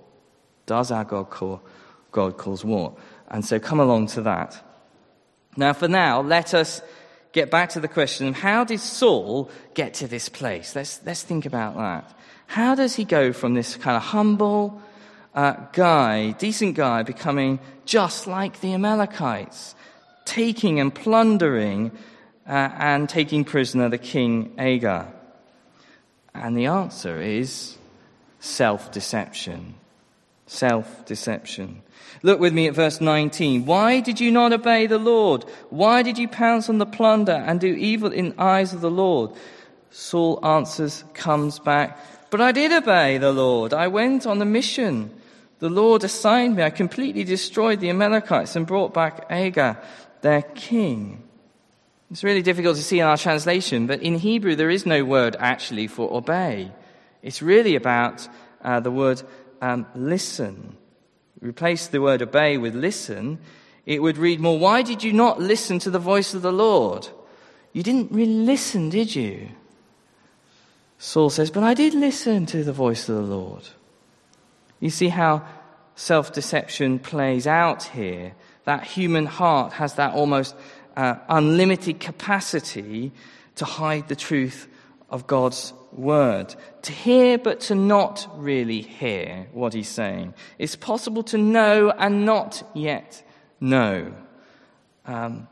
Does 0.67 0.91
our 0.91 1.05
God, 1.05 1.31
call, 1.31 1.61
God 2.11 2.37
cause 2.37 2.63
war? 2.63 2.95
And 3.29 3.43
so 3.43 3.57
come 3.57 3.79
along 3.79 4.07
to 4.07 4.21
that. 4.23 4.61
Now, 5.55 5.73
for 5.73 5.87
now, 5.87 6.21
let 6.21 6.53
us 6.53 6.81
get 7.31 7.49
back 7.49 7.69
to 7.69 7.79
the 7.79 7.87
question 7.87 8.27
of 8.27 8.35
how 8.35 8.63
did 8.63 8.79
Saul 8.79 9.49
get 9.73 9.95
to 9.95 10.07
this 10.07 10.29
place? 10.29 10.75
Let's, 10.75 10.99
let's 11.05 11.23
think 11.23 11.45
about 11.45 11.75
that. 11.77 12.13
How 12.47 12.75
does 12.75 12.95
he 12.95 13.03
go 13.03 13.33
from 13.33 13.53
this 13.53 13.75
kind 13.75 13.95
of 13.95 14.03
humble, 14.03 14.81
uh, 15.35 15.53
guy, 15.73 16.31
decent 16.31 16.75
guy, 16.75 17.03
becoming 17.03 17.59
just 17.85 18.25
like 18.25 18.61
the 18.61 18.73
Amalekites, 18.73 19.75
taking 20.25 20.79
and 20.79 20.93
plundering 20.93 21.91
uh, 22.47 22.69
and 22.77 23.07
taking 23.07 23.43
prisoner 23.43 23.89
the 23.89 23.97
king 23.97 24.53
Agag? 24.57 25.07
And 26.33 26.57
the 26.57 26.67
answer 26.67 27.21
is 27.21 27.77
self 28.39 28.91
deception. 28.91 29.75
Self 30.45 31.05
deception. 31.05 31.81
Look 32.23 32.39
with 32.39 32.53
me 32.53 32.67
at 32.67 32.73
verse 32.73 33.01
19. 33.01 33.65
Why 33.65 33.99
did 33.99 34.19
you 34.19 34.31
not 34.31 34.53
obey 34.53 34.87
the 34.87 34.97
Lord? 34.97 35.43
Why 35.69 36.01
did 36.01 36.17
you 36.17 36.27
pounce 36.27 36.69
on 36.69 36.77
the 36.77 36.85
plunder 36.85 37.33
and 37.33 37.59
do 37.59 37.67
evil 37.67 38.11
in 38.11 38.33
eyes 38.37 38.73
of 38.73 38.81
the 38.81 38.89
Lord? 38.89 39.31
Saul 39.91 40.39
answers, 40.43 41.03
comes 41.13 41.59
back, 41.59 41.97
but 42.29 42.41
I 42.41 42.51
did 42.51 42.71
obey 42.71 43.17
the 43.17 43.31
Lord. 43.31 43.73
I 43.73 43.87
went 43.87 44.25
on 44.25 44.41
a 44.41 44.45
mission. 44.45 45.11
The 45.59 45.69
Lord 45.69 46.03
assigned 46.03 46.55
me. 46.55 46.63
I 46.63 46.69
completely 46.69 47.23
destroyed 47.23 47.79
the 47.79 47.89
Amalekites 47.89 48.55
and 48.55 48.67
brought 48.67 48.93
back 48.93 49.25
Agag, 49.29 49.77
their 50.21 50.41
king. 50.41 51.23
It's 52.11 52.23
really 52.23 52.41
difficult 52.41 52.77
to 52.77 52.83
see 52.83 52.99
in 52.99 53.05
our 53.05 53.17
translation, 53.17 53.87
but 53.87 54.01
in 54.01 54.15
Hebrew 54.15 54.55
there 54.55 54.69
is 54.69 54.85
no 54.85 55.03
word 55.03 55.35
actually 55.39 55.87
for 55.87 56.13
obey. 56.13 56.71
It's 57.21 57.41
really 57.41 57.75
about 57.75 58.27
uh, 58.63 58.79
the 58.79 58.91
word 58.91 59.21
um, 59.61 59.85
listen. 59.95 60.77
Replace 61.41 61.87
the 61.87 62.01
word 62.01 62.21
obey 62.21 62.57
with 62.57 62.75
listen, 62.75 63.39
it 63.85 64.01
would 64.01 64.17
read 64.17 64.39
more, 64.39 64.59
Why 64.59 64.81
did 64.81 65.03
you 65.03 65.13
not 65.13 65.39
listen 65.39 65.79
to 65.79 65.89
the 65.89 65.99
voice 65.99 66.33
of 66.33 66.41
the 66.41 66.51
Lord? 66.51 67.07
You 67.73 67.83
didn't 67.83 68.11
really 68.11 68.33
listen, 68.33 68.89
did 68.89 69.15
you? 69.15 69.49
Saul 70.97 71.29
says, 71.29 71.51
But 71.51 71.63
I 71.63 71.73
did 71.73 71.93
listen 71.93 72.45
to 72.47 72.63
the 72.63 72.73
voice 72.73 73.07
of 73.09 73.15
the 73.15 73.21
Lord. 73.21 73.63
You 74.79 74.89
see 74.89 75.09
how 75.09 75.45
self 75.95 76.33
deception 76.33 76.99
plays 76.99 77.47
out 77.47 77.83
here. 77.83 78.33
That 78.65 78.83
human 78.83 79.25
heart 79.25 79.73
has 79.73 79.93
that 79.95 80.13
almost 80.13 80.55
uh, 80.95 81.15
unlimited 81.29 81.99
capacity 81.99 83.11
to 83.55 83.65
hide 83.65 84.07
the 84.07 84.15
truth 84.15 84.67
of 85.09 85.27
God's 85.27 85.73
word. 85.93 86.53
To 86.83 86.91
hear, 86.91 87.37
but 87.37 87.61
to 87.61 87.75
not 87.75 88.27
really 88.35 88.81
hear 88.81 89.47
what 89.53 89.73
he's 89.73 89.87
saying. 89.87 90.33
It's 90.57 90.75
possible 90.75 91.23
to 91.23 91.37
know 91.37 91.91
and 91.91 92.25
not 92.25 92.67
yet 92.73 93.23
know. 93.59 94.13
Um, 95.05 95.47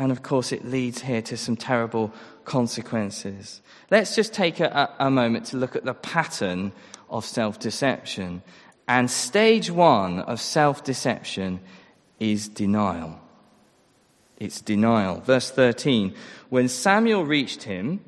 and 0.00 0.10
of 0.10 0.22
course, 0.22 0.50
it 0.50 0.64
leads 0.64 1.02
here 1.02 1.20
to 1.20 1.36
some 1.36 1.56
terrible 1.56 2.10
consequences. 2.46 3.60
Let's 3.90 4.16
just 4.16 4.32
take 4.32 4.58
a, 4.58 4.88
a 4.98 5.10
moment 5.10 5.44
to 5.48 5.58
look 5.58 5.76
at 5.76 5.84
the 5.84 5.92
pattern 5.92 6.72
of 7.10 7.26
self 7.26 7.58
deception. 7.58 8.42
And 8.88 9.10
stage 9.10 9.70
one 9.70 10.20
of 10.20 10.40
self 10.40 10.82
deception 10.84 11.60
is 12.18 12.48
denial. 12.48 13.20
It's 14.38 14.62
denial. 14.62 15.20
Verse 15.20 15.50
13 15.50 16.14
When 16.48 16.68
Samuel 16.68 17.26
reached 17.26 17.64
him, 17.64 18.00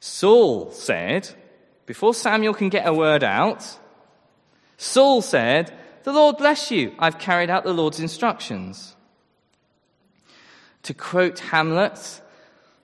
Saul 0.00 0.70
said, 0.70 1.28
before 1.84 2.14
Samuel 2.14 2.54
can 2.54 2.70
get 2.70 2.88
a 2.88 2.94
word 2.94 3.22
out, 3.22 3.78
Saul 4.78 5.20
said, 5.20 5.70
The 6.04 6.14
Lord 6.14 6.38
bless 6.38 6.70
you. 6.70 6.94
I've 6.98 7.18
carried 7.18 7.50
out 7.50 7.64
the 7.64 7.74
Lord's 7.74 8.00
instructions. 8.00 8.95
To 10.86 10.94
quote 10.94 11.38
Hamlet, 11.38 12.20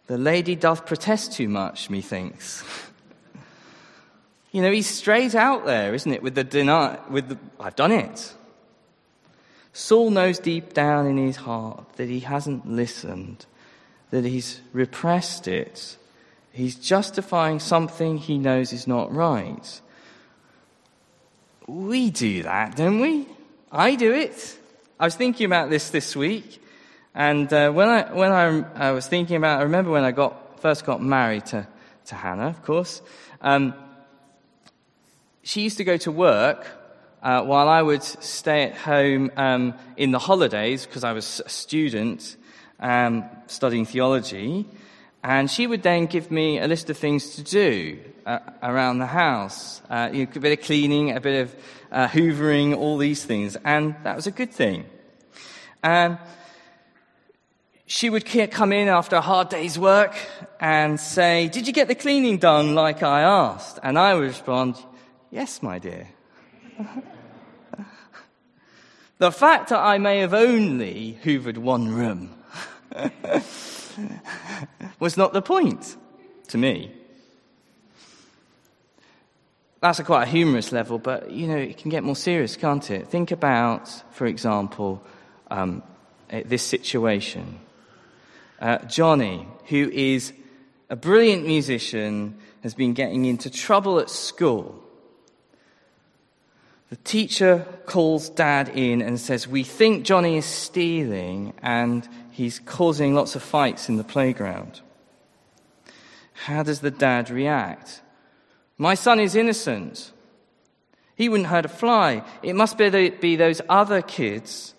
the 0.06 0.18
lady 0.18 0.54
doth 0.54 0.86
protest 0.86 1.32
too 1.32 1.48
much, 1.48 1.90
methinks. 1.90 2.62
you 4.52 4.62
know, 4.62 4.70
he's 4.70 4.88
straight 4.88 5.34
out 5.34 5.66
there, 5.66 5.94
isn't 5.94 6.12
it, 6.12 6.22
with 6.22 6.36
the 6.36 6.44
deny, 6.44 6.98
with 7.10 7.28
the, 7.28 7.38
I've 7.58 7.74
done 7.74 7.90
it. 7.90 8.34
Saul 9.72 10.10
knows 10.10 10.38
deep 10.38 10.74
down 10.74 11.06
in 11.06 11.16
his 11.16 11.36
heart 11.36 11.84
that 11.96 12.08
he 12.08 12.20
hasn't 12.20 12.70
listened, 12.70 13.46
that 14.10 14.24
he's 14.24 14.60
repressed 14.72 15.48
it, 15.48 15.96
He's 16.52 16.74
justifying 16.74 17.60
something 17.60 18.18
he 18.18 18.36
knows 18.36 18.72
is 18.72 18.86
not 18.86 19.12
right. 19.12 19.80
We 21.66 22.10
do 22.10 22.42
that, 22.42 22.76
don't 22.76 23.00
we? 23.00 23.26
I 23.70 23.94
do 23.94 24.12
it. 24.12 24.58
I 25.00 25.06
was 25.06 25.14
thinking 25.14 25.46
about 25.46 25.70
this 25.70 25.88
this 25.88 26.14
week, 26.14 26.62
and 27.14 27.52
uh, 27.52 27.70
when 27.70 27.88
I 27.88 28.12
when 28.12 28.32
I, 28.32 28.88
I, 28.88 28.90
was 28.92 29.06
thinking 29.06 29.36
about, 29.36 29.60
I 29.60 29.64
remember 29.64 29.90
when 29.90 30.04
I 30.04 30.12
got 30.12 30.60
first 30.60 30.84
got 30.86 31.02
married 31.02 31.46
to 31.46 31.66
to 32.06 32.14
Hannah, 32.14 32.48
of 32.48 32.62
course. 32.62 33.02
Um, 33.40 33.74
she 35.42 35.62
used 35.62 35.78
to 35.78 35.84
go 35.84 35.96
to 35.98 36.12
work 36.12 36.66
uh, 37.22 37.42
while 37.42 37.68
I 37.68 37.82
would 37.82 38.02
stay 38.02 38.64
at 38.64 38.76
home 38.76 39.30
um, 39.36 39.74
in 39.96 40.10
the 40.10 40.18
holidays 40.18 40.86
because 40.86 41.04
I 41.04 41.12
was 41.12 41.40
a 41.44 41.48
student 41.48 42.36
um, 42.80 43.24
studying 43.46 43.86
theology. 43.86 44.66
And 45.24 45.48
she 45.48 45.68
would 45.68 45.82
then 45.82 46.06
give 46.06 46.32
me 46.32 46.58
a 46.58 46.66
list 46.66 46.90
of 46.90 46.98
things 46.98 47.36
to 47.36 47.42
do 47.42 47.98
uh, 48.26 48.40
around 48.60 48.98
the 48.98 49.06
house. 49.06 49.80
Uh, 49.88 50.10
you 50.12 50.24
know, 50.24 50.32
a 50.34 50.40
bit 50.40 50.58
of 50.58 50.64
cleaning, 50.64 51.16
a 51.16 51.20
bit 51.20 51.42
of 51.42 51.54
uh, 51.92 52.08
hoovering, 52.08 52.76
all 52.76 52.98
these 52.98 53.24
things. 53.24 53.56
And 53.64 53.94
that 54.02 54.16
was 54.16 54.26
a 54.26 54.32
good 54.32 54.52
thing. 54.52 54.84
And 55.82 56.18
she 57.92 58.08
would 58.08 58.24
come 58.50 58.72
in 58.72 58.88
after 58.88 59.16
a 59.16 59.20
hard 59.20 59.50
day's 59.50 59.78
work 59.78 60.16
and 60.58 60.98
say, 60.98 61.48
Did 61.48 61.66
you 61.66 61.74
get 61.74 61.88
the 61.88 61.94
cleaning 61.94 62.38
done 62.38 62.74
like 62.74 63.02
I 63.02 63.20
asked? 63.20 63.78
And 63.82 63.98
I 63.98 64.14
would 64.14 64.22
respond, 64.22 64.82
Yes, 65.30 65.62
my 65.62 65.78
dear. 65.78 66.08
the 69.18 69.30
fact 69.30 69.68
that 69.68 69.78
I 69.78 69.98
may 69.98 70.20
have 70.20 70.32
only 70.32 71.18
hoovered 71.22 71.58
one 71.58 71.94
room 71.94 72.34
was 74.98 75.18
not 75.18 75.34
the 75.34 75.42
point 75.42 75.94
to 76.48 76.56
me. 76.56 76.92
That's 79.82 79.98
a 79.98 80.04
quite 80.04 80.22
a 80.22 80.30
humorous 80.30 80.72
level, 80.72 80.98
but 80.98 81.30
you 81.30 81.46
know, 81.46 81.58
it 81.58 81.76
can 81.76 81.90
get 81.90 82.04
more 82.04 82.16
serious, 82.16 82.56
can't 82.56 82.90
it? 82.90 83.08
Think 83.08 83.32
about, 83.32 83.90
for 84.14 84.26
example, 84.26 85.04
um, 85.50 85.82
eh, 86.30 86.42
this 86.46 86.62
situation. 86.62 87.58
Uh, 88.62 88.78
Johnny, 88.84 89.48
who 89.66 89.90
is 89.90 90.32
a 90.88 90.94
brilliant 90.94 91.44
musician, 91.44 92.38
has 92.62 92.74
been 92.74 92.92
getting 92.92 93.24
into 93.24 93.50
trouble 93.50 93.98
at 93.98 94.08
school. 94.08 94.80
The 96.90 96.96
teacher 96.96 97.66
calls 97.86 98.28
dad 98.28 98.68
in 98.68 99.02
and 99.02 99.18
says, 99.18 99.48
We 99.48 99.64
think 99.64 100.04
Johnny 100.04 100.36
is 100.36 100.44
stealing, 100.44 101.54
and 101.60 102.08
he's 102.30 102.60
causing 102.60 103.14
lots 103.14 103.34
of 103.34 103.42
fights 103.42 103.88
in 103.88 103.96
the 103.96 104.04
playground. 104.04 104.80
How 106.32 106.62
does 106.62 106.82
the 106.82 106.92
dad 106.92 107.30
react? 107.30 108.00
My 108.78 108.94
son 108.94 109.18
is 109.18 109.34
innocent. 109.34 110.12
He 111.16 111.28
wouldn't 111.28 111.48
hurt 111.48 111.64
a 111.64 111.68
fly. 111.68 112.22
It 112.44 112.54
must 112.54 112.78
be, 112.78 113.34
those 113.34 113.60
other 113.68 114.02
kids 114.02 114.74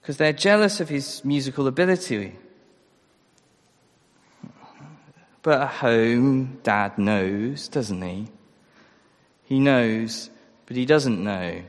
because 0.00 0.16
they're 0.16 0.32
jealous 0.32 0.80
of 0.80 0.88
his 0.88 1.24
musical 1.24 1.68
ability. 1.68 2.36
But 5.42 5.60
at 5.60 5.68
home, 5.68 6.58
dad 6.62 6.98
knows, 6.98 7.68
doesn't 7.68 8.02
he? 8.02 8.28
He 9.44 9.60
knows, 9.60 10.30
but 10.66 10.76
he 10.76 10.84
doesn't 10.84 11.22
know. 11.22 11.62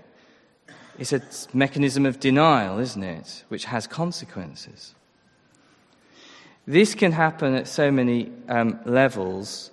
It's 0.98 1.14
a 1.14 1.22
mechanism 1.54 2.06
of 2.06 2.20
denial, 2.20 2.80
isn't 2.80 3.04
it? 3.04 3.46
Which 3.48 3.66
has 3.66 3.88
consequences. 3.88 4.96
This 6.68 6.94
can 6.94 7.14
happen 7.14 7.56
at 7.56 7.68
so 7.68 7.90
many 7.90 8.32
um, 8.48 8.80
levels, 8.86 9.72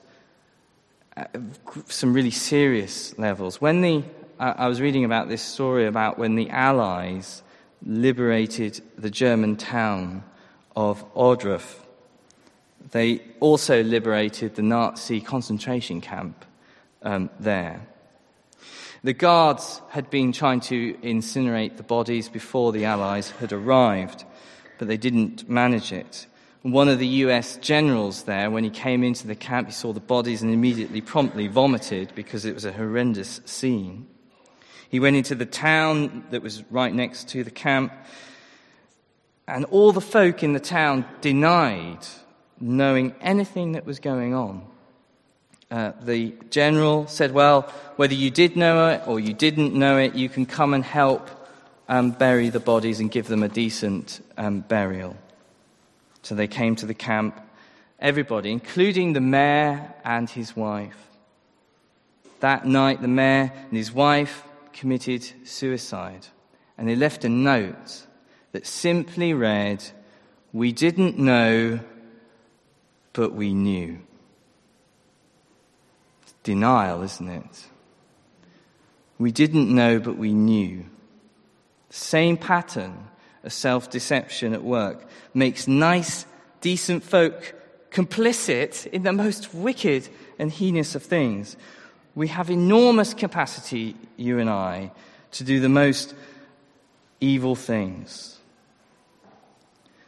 uh, 1.16 1.24
some 1.88 2.14
really 2.14 2.30
serious 2.30 3.18
levels. 3.18 3.60
When 3.60 3.80
the, 3.80 4.04
uh, 4.38 4.54
I 4.56 4.68
was 4.68 4.80
reading 4.80 5.04
about 5.04 5.28
this 5.28 5.42
story 5.42 5.86
about 5.86 6.18
when 6.18 6.36
the 6.36 6.48
Allies 6.50 7.42
liberated 7.84 8.80
the 8.96 9.10
German 9.10 9.56
town 9.56 10.22
of 10.74 11.04
Ohrdruf. 11.14 11.85
They 12.90 13.20
also 13.40 13.82
liberated 13.82 14.54
the 14.54 14.62
Nazi 14.62 15.20
concentration 15.20 16.00
camp 16.00 16.44
um, 17.02 17.30
there. 17.40 17.86
The 19.02 19.12
guards 19.12 19.80
had 19.90 20.10
been 20.10 20.32
trying 20.32 20.60
to 20.62 20.94
incinerate 20.94 21.76
the 21.76 21.82
bodies 21.82 22.28
before 22.28 22.72
the 22.72 22.84
Allies 22.84 23.30
had 23.30 23.52
arrived, 23.52 24.24
but 24.78 24.88
they 24.88 24.96
didn't 24.96 25.48
manage 25.48 25.92
it. 25.92 26.26
One 26.62 26.88
of 26.88 26.98
the 26.98 27.06
US 27.06 27.56
generals 27.58 28.24
there, 28.24 28.50
when 28.50 28.64
he 28.64 28.70
came 28.70 29.04
into 29.04 29.26
the 29.26 29.36
camp, 29.36 29.68
he 29.68 29.72
saw 29.72 29.92
the 29.92 30.00
bodies 30.00 30.42
and 30.42 30.52
immediately 30.52 31.00
promptly 31.00 31.46
vomited 31.46 32.12
because 32.14 32.44
it 32.44 32.54
was 32.54 32.64
a 32.64 32.72
horrendous 32.72 33.40
scene. 33.44 34.08
He 34.88 34.98
went 34.98 35.16
into 35.16 35.34
the 35.34 35.46
town 35.46 36.24
that 36.30 36.42
was 36.42 36.64
right 36.70 36.92
next 36.92 37.28
to 37.28 37.44
the 37.44 37.50
camp, 37.50 37.92
and 39.46 39.64
all 39.66 39.92
the 39.92 40.00
folk 40.00 40.42
in 40.42 40.52
the 40.52 40.60
town 40.60 41.04
denied 41.20 42.04
knowing 42.60 43.14
anything 43.20 43.72
that 43.72 43.84
was 43.84 43.98
going 43.98 44.34
on. 44.34 44.66
uh, 45.70 45.92
the 46.00 46.34
general 46.50 47.06
said, 47.06 47.32
Well, 47.32 47.62
whether 47.96 48.14
you 48.14 48.30
did 48.30 48.56
know 48.56 48.88
it 48.88 49.02
or 49.06 49.18
you 49.18 49.34
didn't 49.34 49.74
know 49.74 49.98
it, 49.98 50.14
you 50.14 50.28
can 50.28 50.46
come 50.46 50.74
and 50.74 50.84
help 50.84 51.28
um, 51.88 52.12
bury 52.12 52.50
the 52.50 52.60
bodies 52.60 53.00
and 53.00 53.10
give 53.10 53.26
them 53.26 53.42
a 53.42 53.48
decent 53.48 54.20
um, 54.36 54.60
burial. 54.60 55.16
So 56.22 56.34
they 56.34 56.48
came 56.48 56.76
to 56.76 56.86
the 56.86 56.94
camp, 56.94 57.40
everybody, 58.00 58.50
including 58.50 59.12
the 59.12 59.20
mayor 59.20 59.92
and 60.04 60.28
his 60.28 60.56
wife. 60.56 60.96
That 62.40 62.66
night, 62.66 63.00
the 63.00 63.08
mayor 63.08 63.52
and 63.68 63.76
his 63.76 63.92
wife 63.92 64.44
committed 64.72 65.24
suicide. 65.44 66.26
And 66.76 66.88
they 66.88 66.96
left 66.96 67.24
a 67.24 67.28
note 67.28 68.06
that 68.52 68.66
simply 68.66 69.32
read, 69.32 69.82
We 70.52 70.72
didn't 70.72 71.18
know, 71.18 71.80
but 73.16 73.32
we 73.32 73.54
knew 73.54 73.98
denial, 76.42 77.02
isn't 77.02 77.28
it? 77.28 77.66
We 79.18 79.32
didn't 79.32 79.74
know, 79.74 79.98
but 79.98 80.18
we 80.18 80.34
knew. 80.34 80.84
Same 81.88 82.36
pattern 82.36 83.08
of 83.42 83.54
self 83.54 83.88
deception 83.88 84.52
at 84.52 84.62
work 84.62 85.08
makes 85.32 85.66
nice, 85.66 86.26
decent 86.60 87.02
folk 87.02 87.54
complicit 87.90 88.86
in 88.88 89.02
the 89.02 89.14
most 89.14 89.54
wicked 89.54 90.10
and 90.38 90.52
heinous 90.52 90.94
of 90.94 91.02
things. 91.02 91.56
We 92.14 92.28
have 92.28 92.50
enormous 92.50 93.14
capacity, 93.14 93.96
you 94.18 94.38
and 94.38 94.50
I, 94.50 94.92
to 95.32 95.42
do 95.42 95.58
the 95.58 95.70
most 95.70 96.14
evil 97.18 97.56
things. 97.56 98.35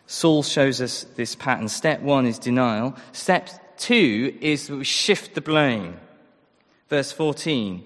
Saul 0.08 0.42
shows 0.42 0.80
us 0.80 1.04
this 1.16 1.36
pattern. 1.36 1.68
Step 1.68 2.00
one 2.00 2.26
is 2.26 2.38
denial. 2.38 2.96
Step 3.12 3.76
two 3.76 4.36
is 4.40 4.70
we 4.70 4.82
shift 4.82 5.34
the 5.34 5.42
blame. 5.42 6.00
Verse 6.88 7.12
14 7.12 7.84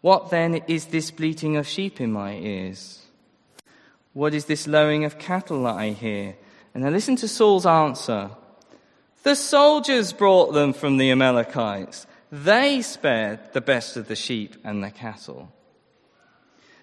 What 0.00 0.30
then 0.30 0.54
is 0.66 0.86
this 0.86 1.10
bleating 1.10 1.58
of 1.58 1.68
sheep 1.68 2.00
in 2.00 2.10
my 2.10 2.32
ears? 2.36 3.02
What 4.14 4.32
is 4.32 4.46
this 4.46 4.66
lowing 4.66 5.04
of 5.04 5.18
cattle 5.18 5.64
that 5.64 5.76
I 5.76 5.90
hear? 5.90 6.36
And 6.72 6.82
now 6.82 6.88
listen 6.88 7.16
to 7.16 7.28
Saul's 7.28 7.66
answer. 7.66 8.30
The 9.22 9.36
soldiers 9.36 10.14
brought 10.14 10.54
them 10.54 10.72
from 10.72 10.96
the 10.96 11.10
Amalekites. 11.10 12.06
They 12.32 12.80
spared 12.80 13.52
the 13.52 13.60
best 13.60 13.98
of 13.98 14.08
the 14.08 14.16
sheep 14.16 14.56
and 14.64 14.82
the 14.82 14.90
cattle. 14.90 15.52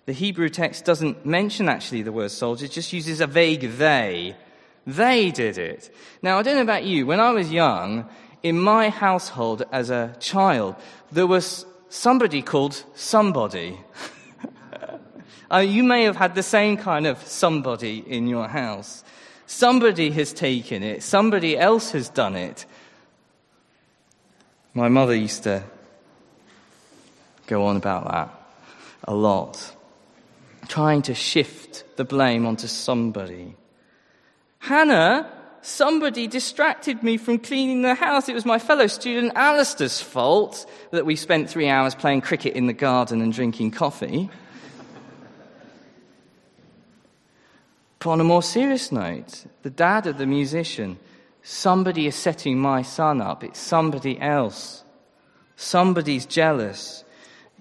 The 0.06 0.14
Hebrew 0.14 0.50
text 0.50 0.84
doesn't 0.84 1.26
mention 1.26 1.70
actually 1.70 2.02
the 2.02 2.12
word 2.12 2.32
soldiers, 2.32 2.70
just 2.70 2.92
uses 2.92 3.22
a 3.22 3.28
vague 3.28 3.62
they. 3.78 4.36
They 4.86 5.32
did 5.32 5.58
it. 5.58 5.94
Now, 6.22 6.40
I 6.40 6.44
don't 6.44 6.56
know 6.56 6.62
about 6.62 6.84
you, 6.84 7.06
when 7.06 7.22
I 7.22 7.32
was 7.32 7.52
young, 7.52 8.10
in 8.42 8.60
my 8.60 8.90
household 8.90 9.64
as 9.72 9.90
a 9.90 10.14
child, 10.20 10.76
there 11.12 11.28
was 11.28 11.66
somebody 11.88 12.42
called 12.42 12.84
somebody. 12.96 13.80
uh, 15.52 15.60
you 15.60 15.84
may 15.84 16.04
have 16.04 16.18
had 16.18 16.36
the 16.36 16.44
same 16.44 16.76
kind 16.76 17.08
of 17.08 17.18
somebody 17.26 18.00
in 18.00 18.28
your 18.28 18.50
house. 18.50 19.06
Somebody 19.46 20.12
has 20.12 20.34
taken 20.34 20.84
it, 20.84 21.04
somebody 21.04 21.58
else 21.58 21.92
has 21.92 22.10
done 22.10 22.36
it. 22.36 22.66
My 24.74 24.90
mother 24.90 25.16
used 25.16 25.44
to 25.44 25.64
go 27.48 27.66
on 27.68 27.78
about 27.78 28.12
that 28.12 28.44
a 29.06 29.14
lot, 29.14 29.76
trying 30.68 31.02
to 31.04 31.14
shift 31.14 31.84
the 31.98 32.06
blame 32.06 32.46
onto 32.46 32.68
somebody. 32.68 33.56
Hannah 34.60 35.30
somebody 35.64 36.28
distracted 36.28 37.02
me 37.02 37.18
from 37.18 37.40
cleaning 37.40 37.82
the 37.82 37.96
house. 37.96 38.30
It 38.30 38.36
was 38.36 38.46
my 38.46 38.60
fellow 38.60 38.88
student 38.88 39.34
Alistair's 39.36 40.02
fault 40.02 40.70
that 40.92 41.06
we 41.06 41.16
spent 41.16 41.50
three 41.50 41.70
hours 41.70 41.96
playing 41.96 42.22
cricket 42.22 42.54
in 42.54 42.68
the 42.68 42.74
garden 42.74 43.22
and 43.22 43.34
drinking 43.34 43.72
coffee. 43.72 44.30
but 48.00 48.10
on 48.10 48.20
a 48.20 48.26
more 48.26 48.44
serious 48.44 48.92
note, 48.92 49.46
the 49.64 49.70
dad 49.70 50.06
of 50.06 50.18
the 50.18 50.26
musician, 50.26 51.00
somebody 51.42 52.08
is 52.08 52.16
setting 52.16 52.60
my 52.60 52.82
son 52.82 53.22
up. 53.22 53.44
It's 53.44 53.60
somebody 53.60 54.20
else. 54.20 54.84
Somebody's 55.56 56.26
jealous. 56.26 57.06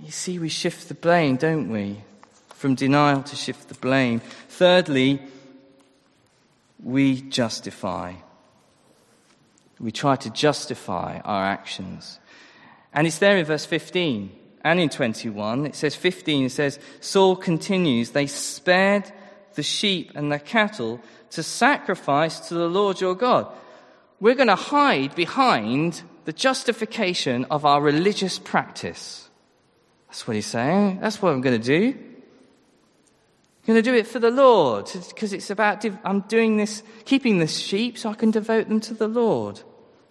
You 0.02 0.10
see, 0.10 0.40
we 0.40 0.48
shift 0.48 0.88
the 0.88 0.94
blame, 0.94 1.36
don't 1.36 1.70
we? 1.70 2.02
From 2.62 2.76
denial 2.76 3.24
to 3.24 3.34
shift 3.34 3.66
the 3.66 3.74
blame. 3.74 4.20
Thirdly, 4.20 5.20
we 6.80 7.20
justify. 7.22 8.14
We 9.80 9.90
try 9.90 10.14
to 10.14 10.30
justify 10.30 11.18
our 11.24 11.44
actions. 11.44 12.20
And 12.94 13.08
it's 13.08 13.18
there 13.18 13.36
in 13.36 13.46
verse 13.46 13.66
15 13.66 14.30
and 14.62 14.78
in 14.78 14.90
21. 14.90 15.66
It 15.66 15.74
says 15.74 15.96
15, 15.96 16.44
it 16.44 16.50
says, 16.50 16.78
Saul 17.00 17.34
continues, 17.34 18.10
they 18.10 18.28
spared 18.28 19.10
the 19.54 19.64
sheep 19.64 20.12
and 20.14 20.30
the 20.30 20.38
cattle 20.38 21.00
to 21.30 21.42
sacrifice 21.42 22.46
to 22.46 22.54
the 22.54 22.68
Lord 22.68 23.00
your 23.00 23.16
God. 23.16 23.52
We're 24.20 24.36
going 24.36 24.46
to 24.46 24.54
hide 24.54 25.16
behind 25.16 26.04
the 26.26 26.32
justification 26.32 27.44
of 27.46 27.64
our 27.64 27.82
religious 27.82 28.38
practice. 28.38 29.28
That's 30.06 30.28
what 30.28 30.36
he's 30.36 30.46
saying. 30.46 31.00
That's 31.00 31.20
what 31.20 31.32
I'm 31.32 31.40
going 31.40 31.60
to 31.60 31.66
do. 31.66 32.11
I'm 33.62 33.74
going 33.74 33.84
to 33.84 33.90
do 33.90 33.96
it 33.96 34.08
for 34.08 34.18
the 34.18 34.32
Lord 34.32 34.90
because 35.08 35.32
it's 35.32 35.48
about, 35.48 35.84
I'm 36.04 36.22
doing 36.22 36.56
this, 36.56 36.82
keeping 37.04 37.38
the 37.38 37.46
sheep 37.46 37.96
so 37.96 38.10
I 38.10 38.14
can 38.14 38.32
devote 38.32 38.68
them 38.68 38.80
to 38.80 38.94
the 38.94 39.06
Lord. 39.06 39.60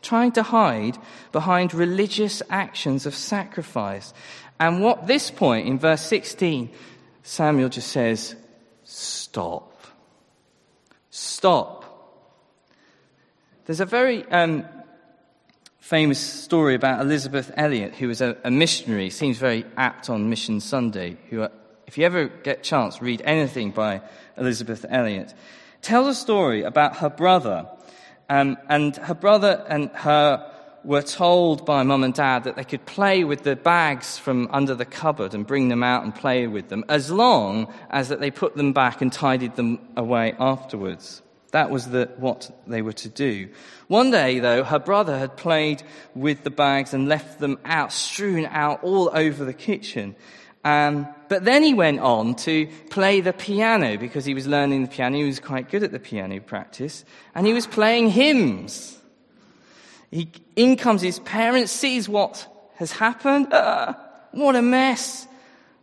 Trying 0.02 0.32
to 0.34 0.44
hide 0.44 0.98
behind 1.34 1.74
religious 1.74 2.42
actions 2.50 3.06
of 3.06 3.14
sacrifice. 3.14 4.14
And 4.58 4.82
what 4.82 5.06
this 5.06 5.30
point 5.30 5.68
in 5.68 5.78
verse 5.78 6.02
16, 6.02 6.70
Samuel 7.24 7.68
just 7.68 7.90
says, 7.90 8.38
stop. 8.86 9.86
Stop. 11.10 11.84
There's 13.66 13.82
a 13.82 13.86
very 13.86 14.24
um, 14.32 14.66
famous 15.80 16.20
story 16.20 16.74
about 16.76 17.02
Elisabeth 17.02 17.52
Elliot, 17.58 17.96
who 17.96 18.08
was 18.08 18.22
a, 18.22 18.38
a 18.46 18.50
missionary, 18.50 19.10
seems 19.10 19.38
very 19.38 19.66
apt 19.76 20.10
on 20.10 20.30
Mission 20.30 20.62
Sunday, 20.62 21.18
who 21.30 21.46
if 21.92 21.98
you 21.98 22.06
ever 22.06 22.28
get 22.30 22.60
a 22.60 22.62
chance, 22.62 23.02
read 23.02 23.22
anything 23.26 23.72
by 23.72 24.00
Elisabeth 24.38 24.86
Elliot. 24.88 25.34
Tells 25.82 26.08
a 26.08 26.16
story 26.16 26.64
about 26.64 26.96
her 26.96 27.10
brother. 27.10 27.68
Um, 28.30 28.58
and 28.70 28.96
her 28.96 29.14
brother 29.14 29.66
and 29.68 29.90
her 29.90 30.50
were 30.86 31.02
told 31.02 31.66
by 31.66 31.84
mum 31.84 32.06
and 32.06 32.14
dad 32.14 32.46
that 32.46 32.56
they 32.56 32.64
could 32.64 32.86
play 32.86 33.26
with 33.26 33.44
the 33.44 33.58
bags 33.58 34.18
from 34.18 34.48
under 34.54 34.74
the 34.74 34.86
cupboard 34.86 35.34
and 35.34 35.46
bring 35.46 35.68
them 35.68 35.84
out 35.84 36.06
and 36.06 36.16
play 36.16 36.48
with 36.48 36.70
them 36.70 36.86
as 36.88 37.12
long 37.12 37.68
as 37.90 38.08
that 38.08 38.22
they 38.22 38.32
put 38.32 38.56
them 38.56 38.72
back 38.72 39.02
and 39.02 39.12
tidied 39.12 39.58
them 39.58 39.78
away 39.98 40.34
afterwards. 40.40 41.22
That 41.52 41.72
was 41.72 41.90
the, 41.90 42.10
what 42.16 42.50
they 42.68 42.82
were 42.82 42.94
to 42.94 43.10
do. 43.10 43.50
One 43.90 44.12
day, 44.12 44.40
though, 44.40 44.64
her 44.64 44.80
brother 44.80 45.20
had 45.20 45.36
played 45.36 45.84
with 46.16 46.46
the 46.46 46.52
bags 46.52 46.94
and 46.94 47.10
left 47.10 47.42
them 47.42 47.60
out, 47.66 47.92
strewn 47.92 48.46
out 48.46 48.82
all 48.82 49.12
over 49.14 49.44
the 49.44 49.52
kitchen. 49.52 50.16
Um, 50.63 51.08
but 51.28 51.43
then 51.43 51.63
he 51.63 51.74
went 51.74 52.00
on 52.00 52.36
to 52.36 52.67
play 52.89 53.21
the 53.21 53.34
piano 53.34 53.97
because 53.97 54.26
he 54.26 54.34
was 54.34 54.47
learning 54.47 54.84
the 54.84 54.89
piano. 54.89 55.17
He 55.17 55.24
was 55.24 55.39
quite 55.39 55.69
good 55.69 55.84
at 55.84 55.91
the 55.91 56.00
piano 56.00 56.39
practice. 56.39 57.04
And 57.34 57.47
he 57.47 57.54
was 57.54 57.65
playing 57.65 58.10
hymns. 58.10 58.97
He, 60.12 60.30
in 60.56 60.76
comes 60.76 61.02
his 61.02 61.19
parents, 61.19 61.71
sees 61.71 62.08
what 62.08 62.47
has 62.76 62.91
happened. 62.91 63.52
Uh, 63.54 63.93
what 64.32 64.56
a 64.56 64.62
mess. 64.62 65.28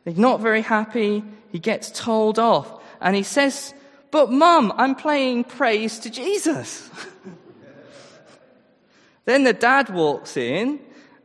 They're 0.04 0.14
not 0.14 0.40
very 0.40 0.62
happy. 0.62 1.24
He 1.50 1.58
gets 1.58 1.90
told 1.90 2.38
off. 2.38 2.70
And 3.00 3.16
he 3.16 3.22
says, 3.22 3.74
But 4.10 4.30
mum, 4.30 4.72
I'm 4.76 4.94
playing 4.94 5.44
praise 5.44 5.98
to 6.00 6.10
Jesus. 6.10 6.88
then 9.24 9.44
the 9.44 9.52
dad 9.52 9.88
walks 9.88 10.36
in 10.36 10.80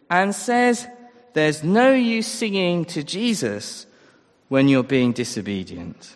and 0.09 0.33
says, 0.33 0.87
there's 1.33 1.63
no 1.63 1.93
use 1.93 2.27
singing 2.27 2.85
to 2.85 3.03
Jesus 3.03 3.85
when 4.49 4.67
you're 4.67 4.83
being 4.83 5.13
disobedient. 5.13 6.15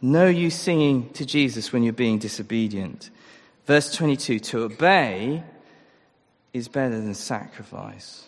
No 0.00 0.26
use 0.26 0.54
singing 0.54 1.10
to 1.10 1.26
Jesus 1.26 1.72
when 1.72 1.82
you're 1.82 1.92
being 1.92 2.18
disobedient. 2.18 3.10
Verse 3.66 3.94
22 3.94 4.38
to 4.38 4.62
obey 4.62 5.42
is 6.52 6.68
better 6.68 7.00
than 7.00 7.14
sacrifice. 7.14 8.24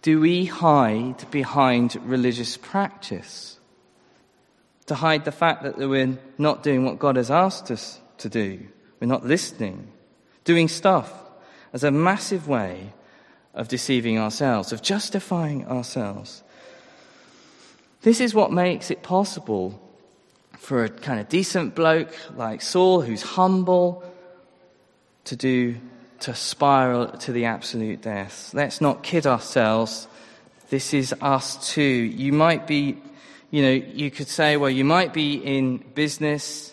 Do 0.00 0.20
we 0.20 0.46
hide 0.46 1.30
behind 1.30 1.96
religious 2.04 2.56
practice? 2.56 3.58
To 4.86 4.94
hide 4.94 5.24
the 5.24 5.32
fact 5.32 5.62
that 5.62 5.76
we're 5.76 6.18
not 6.38 6.62
doing 6.62 6.84
what 6.84 6.98
God 6.98 7.16
has 7.16 7.30
asked 7.30 7.70
us 7.70 8.00
to 8.18 8.28
do? 8.28 8.66
We're 8.98 9.06
not 9.08 9.26
listening 9.26 9.92
doing 10.44 10.68
stuff 10.68 11.12
as 11.72 11.84
a 11.84 11.90
massive 11.90 12.48
way 12.48 12.92
of 13.54 13.68
deceiving 13.68 14.18
ourselves, 14.18 14.72
of 14.72 14.82
justifying 14.82 15.66
ourselves. 15.66 16.42
This 18.02 18.20
is 18.20 18.34
what 18.34 18.50
makes 18.50 18.90
it 18.90 19.02
possible 19.02 19.78
for 20.58 20.84
a 20.84 20.88
kind 20.88 21.20
of 21.20 21.28
decent 21.28 21.74
bloke 21.74 22.14
like 22.36 22.62
Saul, 22.62 23.00
who's 23.00 23.22
humble, 23.22 24.04
to 25.24 25.36
do 25.36 25.76
to 26.20 26.34
spiral 26.34 27.08
to 27.08 27.32
the 27.32 27.46
absolute 27.46 28.00
death. 28.00 28.54
Let's 28.54 28.80
not 28.80 29.02
kid 29.02 29.26
ourselves. 29.26 30.06
This 30.70 30.94
is 30.94 31.12
us 31.20 31.72
too. 31.72 31.82
You 31.82 32.32
might 32.32 32.66
be, 32.66 32.96
you 33.50 33.62
know, 33.62 33.72
you 33.72 34.10
could 34.10 34.28
say, 34.28 34.56
well, 34.56 34.70
you 34.70 34.84
might 34.84 35.12
be 35.12 35.34
in 35.34 35.78
business, 35.78 36.71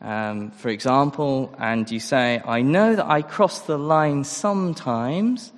um, 0.00 0.50
for 0.50 0.68
example, 0.68 1.54
and 1.58 1.90
you 1.90 2.00
say, 2.00 2.42
I 2.44 2.62
know 2.62 2.96
that 2.96 3.06
I 3.06 3.22
cross 3.22 3.60
the 3.60 3.78
line 3.78 4.24
sometimes, 4.24 5.52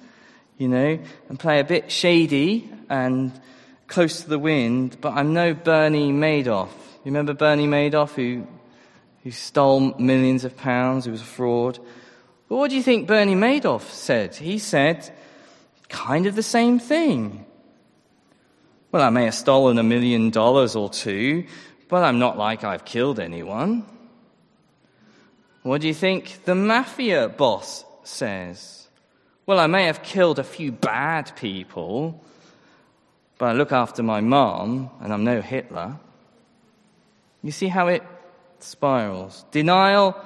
you 0.56 0.68
know, 0.68 0.98
and 1.28 1.38
play 1.38 1.60
a 1.60 1.64
bit 1.64 1.90
shady 1.90 2.70
and 2.88 3.32
close 3.88 4.22
to 4.22 4.28
the 4.28 4.38
wind, 4.38 4.98
but 5.00 5.14
I'm 5.14 5.32
no 5.32 5.54
Bernie 5.54 6.12
Madoff. 6.12 6.68
You 6.68 7.12
remember 7.12 7.34
Bernie 7.34 7.66
Madoff 7.66 8.14
who, 8.14 8.46
who 9.24 9.30
stole 9.30 9.94
millions 9.98 10.44
of 10.44 10.56
pounds, 10.56 11.06
who 11.06 11.10
was 11.10 11.22
a 11.22 11.24
fraud? 11.24 11.78
But 12.48 12.56
what 12.56 12.70
do 12.70 12.76
you 12.76 12.82
think 12.82 13.08
Bernie 13.08 13.34
Madoff 13.34 13.90
said? 13.90 14.36
He 14.36 14.58
said 14.58 15.10
kind 15.88 16.26
of 16.26 16.36
the 16.36 16.42
same 16.42 16.78
thing. 16.78 17.44
Well, 18.92 19.02
I 19.02 19.10
may 19.10 19.24
have 19.24 19.34
stolen 19.34 19.78
a 19.78 19.82
million 19.82 20.30
dollars 20.30 20.76
or 20.76 20.88
two, 20.88 21.44
but 21.88 22.04
I'm 22.04 22.18
not 22.18 22.38
like 22.38 22.64
I've 22.64 22.84
killed 22.84 23.18
anyone. 23.18 23.84
What 25.68 25.82
do 25.82 25.86
you 25.86 25.92
think 25.92 26.46
the 26.46 26.54
mafia 26.54 27.28
boss 27.28 27.84
says? 28.02 28.88
Well, 29.44 29.60
I 29.60 29.66
may 29.66 29.84
have 29.84 30.02
killed 30.02 30.38
a 30.38 30.42
few 30.42 30.72
bad 30.72 31.36
people, 31.36 32.24
but 33.36 33.50
I 33.50 33.52
look 33.52 33.70
after 33.70 34.02
my 34.02 34.22
mom 34.22 34.88
and 35.02 35.12
I'm 35.12 35.24
no 35.24 35.42
Hitler. 35.42 35.98
You 37.42 37.52
see 37.52 37.68
how 37.68 37.88
it 37.88 38.02
spirals? 38.60 39.44
Denial, 39.50 40.16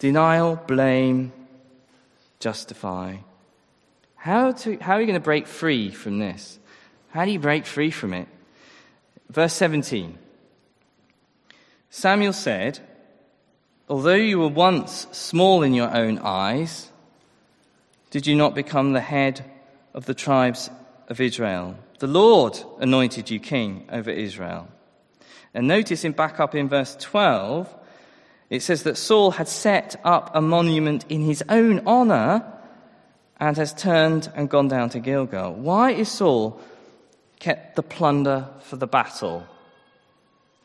denial, 0.00 0.56
blame, 0.56 1.32
justify. 2.40 3.18
How, 4.16 4.50
to, 4.50 4.76
how 4.78 4.94
are 4.94 5.00
you 5.00 5.06
going 5.06 5.14
to 5.14 5.20
break 5.20 5.46
free 5.46 5.92
from 5.92 6.18
this? 6.18 6.58
How 7.10 7.24
do 7.24 7.30
you 7.30 7.38
break 7.38 7.64
free 7.64 7.92
from 7.92 8.12
it? 8.12 8.26
Verse 9.30 9.52
17 9.52 10.18
Samuel 11.90 12.32
said, 12.32 12.80
Although 13.88 14.14
you 14.14 14.38
were 14.38 14.48
once 14.48 15.06
small 15.12 15.62
in 15.62 15.74
your 15.74 15.94
own 15.94 16.18
eyes, 16.18 16.90
did 18.10 18.26
you 18.26 18.34
not 18.34 18.54
become 18.54 18.92
the 18.92 19.00
head 19.00 19.44
of 19.92 20.06
the 20.06 20.14
tribes 20.14 20.70
of 21.08 21.20
Israel? 21.20 21.76
The 21.98 22.06
Lord 22.06 22.58
anointed 22.80 23.28
you 23.28 23.40
king 23.40 23.86
over 23.92 24.10
Israel. 24.10 24.68
And 25.52 25.68
notice 25.68 26.02
in 26.02 26.12
back 26.12 26.40
up 26.40 26.54
in 26.54 26.68
verse 26.68 26.96
12, 26.98 27.72
it 28.48 28.60
says 28.62 28.84
that 28.84 28.96
Saul 28.96 29.32
had 29.32 29.48
set 29.48 30.00
up 30.02 30.30
a 30.34 30.40
monument 30.40 31.04
in 31.10 31.20
his 31.20 31.44
own 31.50 31.86
honor 31.86 32.42
and 33.38 33.56
has 33.58 33.74
turned 33.74 34.32
and 34.34 34.48
gone 34.48 34.68
down 34.68 34.88
to 34.90 34.98
Gilgal. 34.98 35.54
Why 35.54 35.90
is 35.90 36.08
Saul 36.08 36.58
kept 37.38 37.76
the 37.76 37.82
plunder 37.82 38.48
for 38.60 38.76
the 38.76 38.86
battle? 38.86 39.46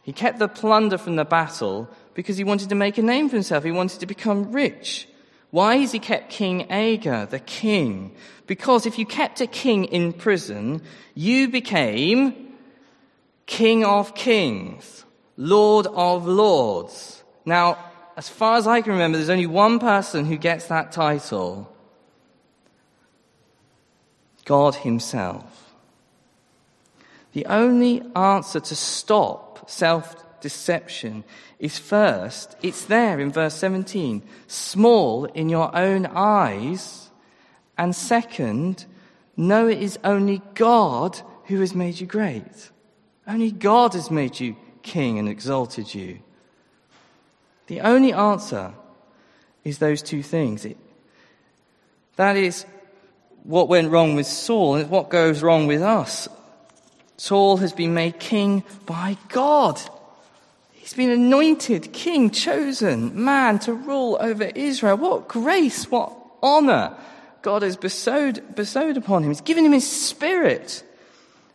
He 0.03 0.13
kept 0.13 0.39
the 0.39 0.47
plunder 0.47 0.97
from 0.97 1.17
the 1.17 1.25
battle 1.25 1.89
because 2.13 2.37
he 2.37 2.43
wanted 2.43 2.69
to 2.69 2.75
make 2.75 2.97
a 2.97 3.01
name 3.01 3.29
for 3.29 3.35
himself. 3.35 3.63
He 3.63 3.71
wanted 3.71 3.99
to 3.99 4.05
become 4.05 4.51
rich. 4.51 5.07
Why 5.51 5.77
has 5.77 5.91
he 5.91 5.99
kept 5.99 6.29
King 6.29 6.71
Agag, 6.71 7.29
the 7.29 7.39
king? 7.39 8.15
Because 8.45 8.85
if 8.85 8.99
you 8.99 9.05
kept 9.05 9.41
a 9.41 9.47
king 9.47 9.85
in 9.85 10.13
prison, 10.13 10.81
you 11.15 11.49
became 11.49 12.53
king 13.45 13.83
of 13.83 14.13
kings, 14.13 15.05
lord 15.37 15.87
of 15.87 16.27
lords. 16.27 17.23
Now, 17.45 17.77
as 18.15 18.29
far 18.29 18.57
as 18.57 18.67
I 18.67 18.81
can 18.81 18.91
remember, 18.93 19.17
there's 19.17 19.29
only 19.29 19.47
one 19.47 19.79
person 19.79 20.25
who 20.25 20.37
gets 20.37 20.67
that 20.67 20.91
title. 20.91 21.73
God 24.45 24.75
himself. 24.75 25.73
The 27.33 27.45
only 27.45 28.03
answer 28.15 28.59
to 28.59 28.75
stop 28.75 29.69
self 29.69 30.15
deception 30.41 31.23
is 31.59 31.77
first, 31.77 32.55
it's 32.61 32.85
there 32.85 33.19
in 33.19 33.31
verse 33.31 33.55
17, 33.55 34.23
small 34.47 35.25
in 35.25 35.49
your 35.49 35.75
own 35.75 36.05
eyes. 36.05 37.09
And 37.77 37.95
second, 37.95 38.85
know 39.35 39.67
it 39.67 39.81
is 39.81 39.99
only 40.03 40.41
God 40.53 41.19
who 41.45 41.59
has 41.61 41.73
made 41.73 41.99
you 41.99 42.07
great. 42.07 42.71
Only 43.27 43.51
God 43.51 43.93
has 43.93 44.09
made 44.09 44.39
you 44.39 44.55
king 44.81 45.19
and 45.19 45.29
exalted 45.29 45.93
you. 45.93 46.19
The 47.67 47.81
only 47.81 48.13
answer 48.13 48.73
is 49.63 49.77
those 49.77 50.01
two 50.01 50.23
things. 50.23 50.65
It, 50.65 50.77
that 52.15 52.35
is 52.35 52.65
what 53.43 53.69
went 53.69 53.91
wrong 53.91 54.15
with 54.15 54.27
Saul 54.27 54.75
and 54.75 54.89
what 54.89 55.09
goes 55.09 55.41
wrong 55.41 55.67
with 55.67 55.81
us. 55.81 56.27
Saul 57.17 57.57
has 57.57 57.73
been 57.73 57.93
made 57.93 58.19
king 58.19 58.63
by 58.85 59.17
God. 59.27 59.79
He's 60.89 60.95
been 60.95 61.11
anointed 61.11 61.93
king, 61.93 62.31
chosen 62.31 63.23
man 63.23 63.59
to 63.59 63.73
rule 63.75 64.17
over 64.19 64.45
Israel. 64.45 64.97
What 64.97 65.27
grace, 65.27 65.83
what 65.91 66.17
honor 66.41 66.97
God 67.43 67.61
has 67.61 67.77
bestowed, 67.77 68.55
bestowed 68.55 68.97
upon 68.97 69.21
him. 69.21 69.29
He's 69.29 69.39
given 69.39 69.65
him 69.65 69.71
his 69.71 69.87
spirit. 69.87 70.83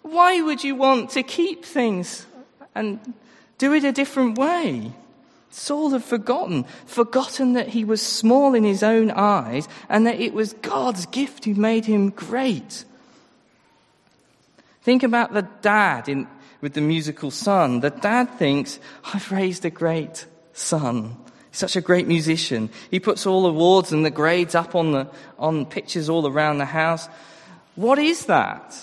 Why 0.03 0.41
would 0.41 0.63
you 0.63 0.77
want 0.77 1.11
to 1.11 1.25
keep 1.25 1.65
things 1.65 2.27
and 2.77 3.01
do 3.59 3.73
it 3.73 3.83
a 3.83 3.91
different 3.91 4.39
way? 4.39 4.93
Saul 5.51 5.91
had 5.91 6.05
forgotten, 6.05 6.63
forgotten 6.87 7.55
that 7.55 7.71
he 7.71 7.85
was 7.85 8.01
small 8.01 8.55
in 8.55 8.63
his 8.63 8.85
own 8.85 9.11
eyes 9.11 9.67
and 9.89 10.07
that 10.07 10.21
it 10.21 10.33
was 10.33 10.53
God's 10.53 11.07
gift 11.07 11.45
who 11.45 11.55
made 11.55 11.87
him 11.87 12.11
great. 12.11 12.85
Think 14.83 15.03
about 15.03 15.33
the 15.33 15.49
dad 15.61 16.09
in, 16.09 16.29
with 16.65 16.73
the 16.73 16.81
musical 16.81 17.31
son. 17.31 17.81
The 17.81 17.91
dad 17.91 18.39
thinks, 18.39 18.81
I've 19.13 19.31
raised 19.31 19.67
a 19.67 19.71
great 19.71 20.25
son. 20.55 21.15
He's 21.51 21.59
such 21.59 21.77
a 21.77 21.83
great 21.83 22.09
musician. 22.09 22.71
He 22.91 23.01
puts 23.01 23.27
all 23.27 23.43
the 23.43 23.51
awards 23.51 23.93
and 23.93 24.03
the 24.03 24.11
grades 24.11 24.55
up 24.55 24.75
on 24.75 24.93
the, 24.93 25.09
on 25.39 25.67
pictures 25.67 26.09
all 26.09 26.27
around 26.27 26.57
the 26.57 26.65
house. 26.65 27.07
What 27.75 27.99
is 27.99 28.25
that? 28.27 28.75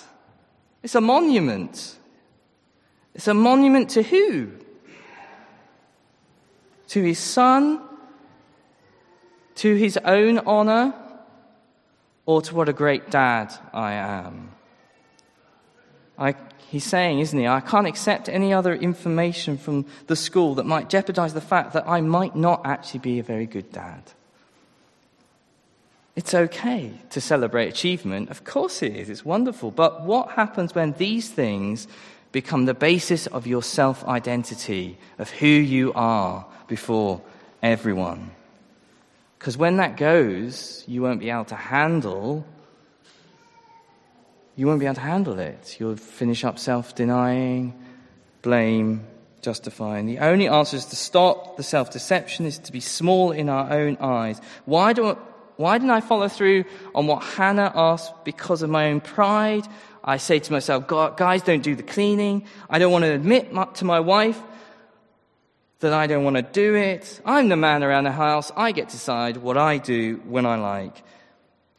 It's 0.83 0.93
a 0.93 1.01
monument. 1.01 1.97
It's 3.15 3.27
a 3.27 3.33
monument 3.33 3.89
to 3.91 4.03
who? 4.03 4.51
To 6.89 7.01
his 7.01 7.17
son? 7.17 7.81
To 9.55 9.73
his 9.73 9.97
own 9.97 10.37
honor? 10.37 10.93
Or 12.27 12.43
to 12.43 12.53
what 12.53 12.69
a 12.69 12.73
great 12.73 13.09
dad 13.09 13.51
I 13.73 13.93
am? 13.93 14.51
I 16.17 16.35
he's 16.71 16.85
saying, 16.85 17.19
isn't 17.19 17.37
he? 17.37 17.47
I 17.47 17.59
can't 17.59 17.85
accept 17.85 18.29
any 18.29 18.53
other 18.53 18.73
information 18.73 19.57
from 19.57 19.85
the 20.07 20.15
school 20.15 20.55
that 20.55 20.65
might 20.65 20.89
jeopardize 20.89 21.33
the 21.33 21.41
fact 21.41 21.73
that 21.73 21.87
I 21.87 21.99
might 21.99 22.35
not 22.35 22.65
actually 22.65 23.01
be 23.01 23.19
a 23.19 23.23
very 23.23 23.45
good 23.45 23.71
dad. 23.71 24.01
It's 26.15 26.33
okay 26.33 26.93
to 27.09 27.21
celebrate 27.21 27.67
achievement. 27.67 28.29
Of 28.29 28.43
course 28.45 28.81
it 28.81 28.95
is. 28.95 29.09
It's 29.09 29.25
wonderful. 29.25 29.71
But 29.71 30.03
what 30.03 30.31
happens 30.31 30.73
when 30.73 30.93
these 30.93 31.29
things 31.29 31.87
become 32.31 32.65
the 32.65 32.73
basis 32.73 33.27
of 33.27 33.47
your 33.47 33.63
self 33.63 34.05
identity, 34.05 34.97
of 35.19 35.29
who 35.29 35.47
you 35.47 35.91
are 35.93 36.45
before 36.67 37.21
everyone? 37.61 38.31
Because 39.39 39.57
when 39.57 39.77
that 39.77 39.97
goes, 39.97 40.83
you 40.87 41.01
won't 41.01 41.19
be 41.19 41.29
able 41.29 41.45
to 41.45 41.55
handle 41.55 42.45
you 44.61 44.67
won't 44.67 44.79
be 44.79 44.85
able 44.85 44.93
to 44.93 45.01
handle 45.01 45.39
it. 45.39 45.77
You'll 45.79 45.95
finish 45.95 46.43
up 46.43 46.59
self 46.59 46.93
denying, 46.93 47.73
blame, 48.43 49.07
justifying. 49.41 50.05
The 50.05 50.19
only 50.19 50.47
answer 50.47 50.77
is 50.77 50.85
to 50.85 50.95
stop 50.95 51.57
the 51.57 51.63
self 51.63 51.89
deception, 51.89 52.45
is 52.45 52.59
to 52.59 52.71
be 52.71 52.79
small 52.79 53.31
in 53.31 53.49
our 53.49 53.73
own 53.73 53.97
eyes. 53.99 54.39
Why, 54.65 54.93
do, 54.93 55.17
why 55.55 55.79
didn't 55.79 55.89
I 55.89 56.01
follow 56.01 56.27
through 56.27 56.65
on 56.93 57.07
what 57.07 57.23
Hannah 57.23 57.71
asked 57.73 58.23
because 58.23 58.61
of 58.61 58.69
my 58.69 58.91
own 58.91 59.01
pride? 59.01 59.65
I 60.03 60.17
say 60.17 60.37
to 60.37 60.51
myself, 60.51 60.85
guys, 60.85 61.41
don't 61.41 61.63
do 61.63 61.75
the 61.75 61.81
cleaning. 61.81 62.45
I 62.69 62.77
don't 62.77 62.91
want 62.91 63.05
to 63.05 63.13
admit 63.13 63.49
to 63.77 63.85
my 63.85 63.99
wife 63.99 64.39
that 65.79 65.91
I 65.91 66.05
don't 66.05 66.23
want 66.23 66.35
to 66.35 66.43
do 66.43 66.75
it. 66.75 67.19
I'm 67.25 67.49
the 67.49 67.57
man 67.57 67.83
around 67.83 68.03
the 68.03 68.11
house. 68.11 68.51
I 68.55 68.73
get 68.73 68.89
to 68.89 68.95
decide 68.95 69.37
what 69.37 69.57
I 69.57 69.79
do 69.79 70.21
when 70.25 70.45
I 70.45 70.57
like. 70.57 71.01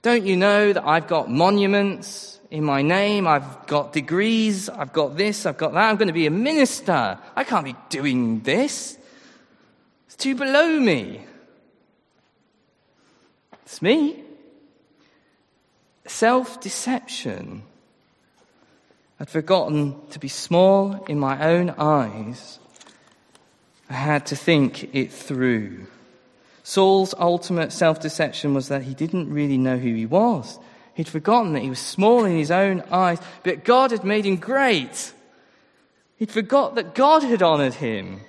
Don't 0.03 0.27
you 0.27 0.37
know 0.37 0.73
that 0.73 0.85
I've 0.85 1.07
got 1.07 1.31
monuments 1.31 2.41
in 2.51 2.65
my 2.65 2.83
name. 2.83 3.29
I've 3.29 3.67
got 3.69 3.93
degrees. 3.93 4.69
I've 4.69 4.93
got 4.93 5.17
this. 5.17 5.47
I've 5.47 5.57
got 5.57 5.73
that. 5.75 5.91
I'm 5.91 5.97
going 5.97 6.09
to 6.09 6.13
be 6.13 6.27
a 6.27 6.31
minister. 6.31 7.19
I 7.37 7.45
can't 7.45 7.65
be 7.65 7.77
doing 7.89 8.41
this. 8.41 8.99
It's 10.07 10.17
too 10.17 10.35
below 10.35 10.79
me. 10.81 11.25
It's 13.65 13.81
me. 13.81 14.25
Self 16.07 16.61
deception. 16.61 17.63
I'd 19.21 19.31
forgotten 19.31 19.95
to 20.11 20.19
be 20.19 20.27
small 20.27 21.05
in 21.05 21.21
my 21.21 21.49
own 21.49 21.71
eyes. 21.71 22.59
I 23.89 23.95
had 23.95 24.27
to 24.27 24.37
think 24.37 24.95
it 24.97 25.13
through. 25.13 25.87
Saul's 26.63 27.15
ultimate 27.19 27.73
self 27.73 28.01
deception 28.01 28.55
was 28.55 28.69
that 28.69 28.83
he 28.83 28.95
didn't 28.95 29.33
really 29.33 29.59
know 29.59 29.77
who 29.79 29.95
he 29.95 30.07
was. 30.07 30.59
He'd 30.95 31.09
forgotten 31.09 31.55
that 31.55 31.63
he 31.63 31.71
was 31.71 31.79
small 31.79 32.25
in 32.25 32.37
his 32.37 32.51
own 32.51 32.83
eyes, 32.91 33.19
but 33.43 33.65
God 33.65 33.91
had 33.91 34.05
made 34.05 34.27
him 34.27 34.37
great. 34.37 35.13
He'd 36.17 36.31
forgot 36.31 36.75
that 36.75 36.95
God 36.95 37.23
had 37.23 37.43
honored 37.43 37.75
him. 37.75 38.21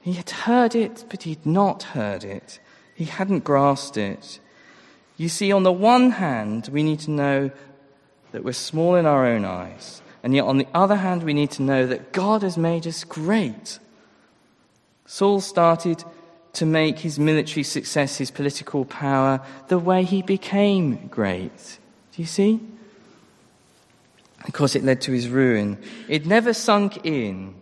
He 0.00 0.14
had 0.14 0.30
heard 0.30 0.74
it, 0.74 1.04
but 1.10 1.24
he'd 1.24 1.44
not 1.44 1.82
heard 1.82 2.24
it. 2.24 2.58
He 2.94 3.04
hadn't 3.04 3.44
grasped 3.44 3.96
it. 3.96 4.40
You 5.16 5.28
see, 5.28 5.52
on 5.52 5.62
the 5.62 5.72
one 5.72 6.12
hand, 6.12 6.68
we 6.72 6.82
need 6.82 7.00
to 7.00 7.10
know 7.10 7.50
that 8.32 8.44
we're 8.44 8.52
small 8.52 8.94
in 8.94 9.06
our 9.06 9.26
own 9.26 9.44
eyes. 9.44 10.02
And 10.22 10.34
yet, 10.34 10.44
on 10.44 10.58
the 10.58 10.68
other 10.72 10.96
hand, 10.96 11.22
we 11.22 11.34
need 11.34 11.50
to 11.52 11.62
know 11.62 11.86
that 11.86 12.12
God 12.12 12.42
has 12.42 12.56
made 12.56 12.86
us 12.86 13.04
great. 13.04 13.78
Saul 15.04 15.40
started 15.40 16.04
to 16.54 16.66
make 16.66 16.98
his 16.98 17.18
military 17.18 17.62
success, 17.62 18.18
his 18.18 18.30
political 18.30 18.84
power, 18.84 19.40
the 19.68 19.78
way 19.78 20.04
he 20.04 20.22
became 20.22 21.08
great. 21.08 21.78
Do 22.14 22.22
you 22.22 22.26
see? 22.26 22.60
Of 24.46 24.52
course, 24.52 24.74
it 24.74 24.84
led 24.84 25.00
to 25.02 25.12
his 25.12 25.28
ruin. 25.28 25.78
It 26.08 26.26
never 26.26 26.52
sunk 26.52 27.06
in 27.06 27.54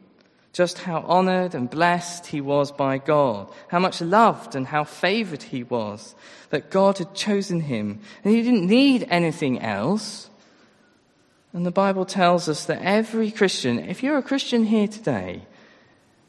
just 0.53 0.79
how 0.79 1.01
honored 1.07 1.55
and 1.55 1.71
blessed 1.71 2.27
he 2.27 2.41
was 2.41 2.73
by 2.73 2.99
God, 2.99 3.49
how 3.69 3.79
much 3.79 4.01
loved 4.01 4.57
and 4.57 4.67
how 4.67 4.83
favored 4.83 5.43
he 5.43 5.63
was, 5.63 6.15
that 6.51 6.71
God 6.71 6.99
had 6.99 7.15
chosen 7.15 7.61
him, 7.61 8.01
and 8.25 8.35
he 8.35 8.43
didn't 8.43 8.67
need 8.67 9.07
anything 9.09 9.61
else. 9.61 10.29
And 11.53 11.65
the 11.65 11.71
Bible 11.71 12.05
tells 12.05 12.49
us 12.49 12.65
that 12.67 12.83
every 12.83 13.31
Christian, 13.31 13.79
if 13.79 14.03
you're 14.03 14.19
a 14.19 14.23
Christian 14.23 14.65
here 14.65 14.89
today, 14.89 15.43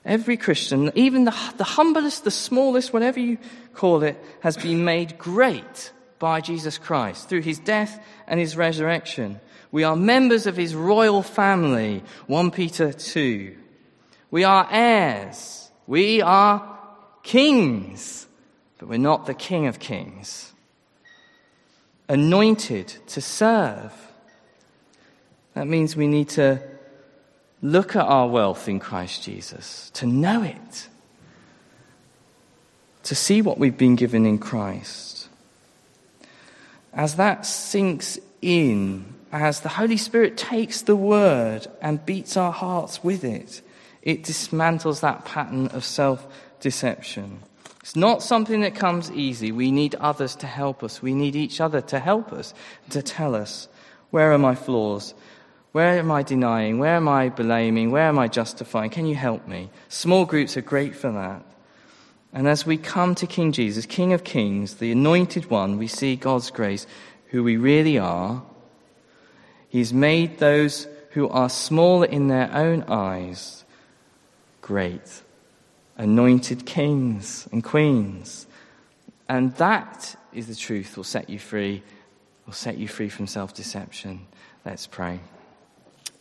every 0.05 0.37
Christian, 0.37 0.91
even 0.95 1.25
the, 1.25 1.53
the 1.57 1.63
humblest, 1.63 2.23
the 2.23 2.31
smallest, 2.31 2.93
whatever 2.93 3.19
you 3.19 3.37
call 3.73 4.03
it, 4.03 4.21
has 4.41 4.57
been 4.57 4.83
made 4.83 5.17
great 5.17 5.91
by 6.19 6.41
Jesus 6.41 6.77
Christ 6.77 7.29
through 7.29 7.41
his 7.41 7.59
death 7.59 8.03
and 8.27 8.39
his 8.39 8.55
resurrection. 8.55 9.39
We 9.71 9.83
are 9.83 9.95
members 9.95 10.47
of 10.47 10.57
his 10.57 10.75
royal 10.75 11.23
family, 11.23 12.03
1 12.27 12.51
Peter 12.51 12.91
2. 12.91 13.55
We 14.29 14.43
are 14.43 14.67
heirs. 14.69 15.69
We 15.87 16.21
are 16.21 16.79
kings, 17.23 18.27
but 18.77 18.89
we're 18.89 18.97
not 18.97 19.25
the 19.25 19.33
king 19.33 19.67
of 19.67 19.79
kings. 19.79 20.51
Anointed 22.07 22.87
to 23.07 23.21
serve 23.21 23.93
that 25.53 25.67
means 25.67 25.95
we 25.95 26.07
need 26.07 26.29
to 26.29 26.61
look 27.61 27.95
at 27.95 28.05
our 28.05 28.27
wealth 28.27 28.67
in 28.67 28.79
Christ 28.79 29.23
Jesus, 29.23 29.91
to 29.95 30.05
know 30.05 30.43
it, 30.43 30.87
to 33.03 33.15
see 33.15 33.41
what 33.41 33.57
we've 33.57 33.77
been 33.77 33.95
given 33.95 34.25
in 34.25 34.37
Christ. 34.37 35.27
As 36.93 37.15
that 37.15 37.45
sinks 37.45 38.19
in, 38.41 39.05
as 39.31 39.61
the 39.61 39.69
Holy 39.69 39.97
Spirit 39.97 40.37
takes 40.37 40.81
the 40.81 40.95
word 40.95 41.67
and 41.81 42.05
beats 42.05 42.35
our 42.35 42.51
hearts 42.51 43.03
with 43.03 43.23
it, 43.23 43.61
it 44.01 44.23
dismantles 44.23 45.01
that 45.01 45.25
pattern 45.25 45.67
of 45.67 45.85
self 45.85 46.25
deception. 46.59 47.39
It's 47.81 47.95
not 47.95 48.21
something 48.21 48.61
that 48.61 48.75
comes 48.75 49.11
easy. 49.11 49.51
We 49.51 49.71
need 49.71 49.95
others 49.95 50.35
to 50.37 50.47
help 50.47 50.83
us. 50.83 51.01
We 51.01 51.13
need 51.13 51.35
each 51.35 51.59
other 51.59 51.81
to 51.81 51.99
help 51.99 52.31
us, 52.31 52.53
to 52.91 53.01
tell 53.01 53.33
us, 53.33 53.67
where 54.11 54.31
are 54.33 54.37
my 54.37 54.53
flaws? 54.53 55.13
Where 55.71 55.97
am 55.97 56.11
I 56.11 56.23
denying? 56.23 56.79
Where 56.79 56.95
am 56.95 57.07
I 57.07 57.29
blaming? 57.29 57.91
Where 57.91 58.07
am 58.07 58.19
I 58.19 58.27
justifying? 58.27 58.89
Can 58.89 59.05
you 59.05 59.15
help 59.15 59.47
me? 59.47 59.69
Small 59.87 60.25
groups 60.25 60.57
are 60.57 60.61
great 60.61 60.95
for 60.95 61.11
that. 61.11 61.45
And 62.33 62.47
as 62.47 62.65
we 62.65 62.77
come 62.77 63.15
to 63.15 63.27
King 63.27 63.51
Jesus, 63.51 63.85
King 63.85 64.13
of 64.13 64.23
Kings, 64.23 64.75
the 64.75 64.91
anointed 64.91 65.49
one, 65.49 65.77
we 65.77 65.87
see 65.87 66.15
God's 66.15 66.51
grace, 66.51 66.87
who 67.27 67.43
we 67.43 67.57
really 67.57 67.97
are. 67.97 68.43
He's 69.69 69.93
made 69.93 70.37
those 70.37 70.87
who 71.11 71.29
are 71.29 71.49
small 71.49 72.03
in 72.03 72.27
their 72.27 72.53
own 72.53 72.83
eyes 72.83 73.63
great, 74.61 75.21
anointed 75.97 76.65
kings 76.65 77.47
and 77.51 77.63
queens. 77.63 78.47
And 79.27 79.53
that 79.55 80.15
is 80.33 80.47
the 80.47 80.55
truth 80.55 80.95
will 80.95 81.03
set 81.03 81.29
you 81.29 81.39
free, 81.39 81.83
will 82.45 82.53
set 82.53 82.77
you 82.77 82.87
free 82.87 83.09
from 83.09 83.27
self 83.27 83.53
deception. 83.53 84.27
Let's 84.65 84.87
pray. 84.87 85.19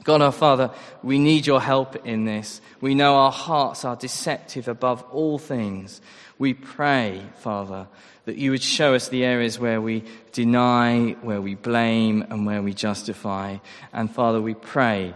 God 0.04 0.22
our 0.22 0.32
Father, 0.32 0.70
we 1.02 1.18
need 1.18 1.46
your 1.46 1.60
help 1.60 2.06
in 2.06 2.24
this. 2.24 2.60
We 2.80 2.94
know 2.94 3.16
our 3.16 3.32
hearts 3.32 3.84
are 3.84 3.96
deceptive 3.96 4.66
above 4.66 5.02
all 5.10 5.38
things. 5.38 6.00
We 6.38 6.54
pray, 6.54 7.22
Father, 7.40 7.86
that 8.24 8.36
you 8.36 8.52
would 8.52 8.62
show 8.62 8.94
us 8.94 9.08
the 9.08 9.24
areas 9.24 9.58
where 9.58 9.80
we 9.80 10.04
deny, 10.32 11.16
where 11.20 11.42
we 11.42 11.54
blame, 11.54 12.24
and 12.30 12.46
where 12.46 12.62
we 12.62 12.72
justify. 12.72 13.58
And 13.92 14.10
Father, 14.10 14.40
we 14.40 14.54
pray 14.54 15.14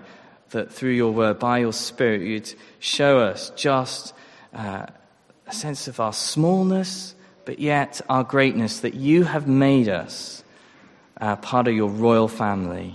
that 0.50 0.72
through 0.72 0.90
your 0.92 1.12
word, 1.12 1.38
by 1.38 1.58
your 1.58 1.72
Spirit, 1.72 2.22
you'd 2.22 2.54
show 2.78 3.20
us 3.20 3.50
just 3.56 4.14
uh, 4.52 4.86
a 5.46 5.52
sense 5.52 5.88
of 5.88 5.98
our 5.98 6.12
smallness, 6.12 7.14
but 7.44 7.58
yet 7.58 8.00
our 8.08 8.24
greatness, 8.24 8.80
that 8.80 8.94
you 8.94 9.24
have 9.24 9.48
made 9.48 9.88
us 9.88 10.44
uh, 11.20 11.36
part 11.36 11.68
of 11.68 11.74
your 11.74 11.88
royal 11.88 12.28
family. 12.28 12.94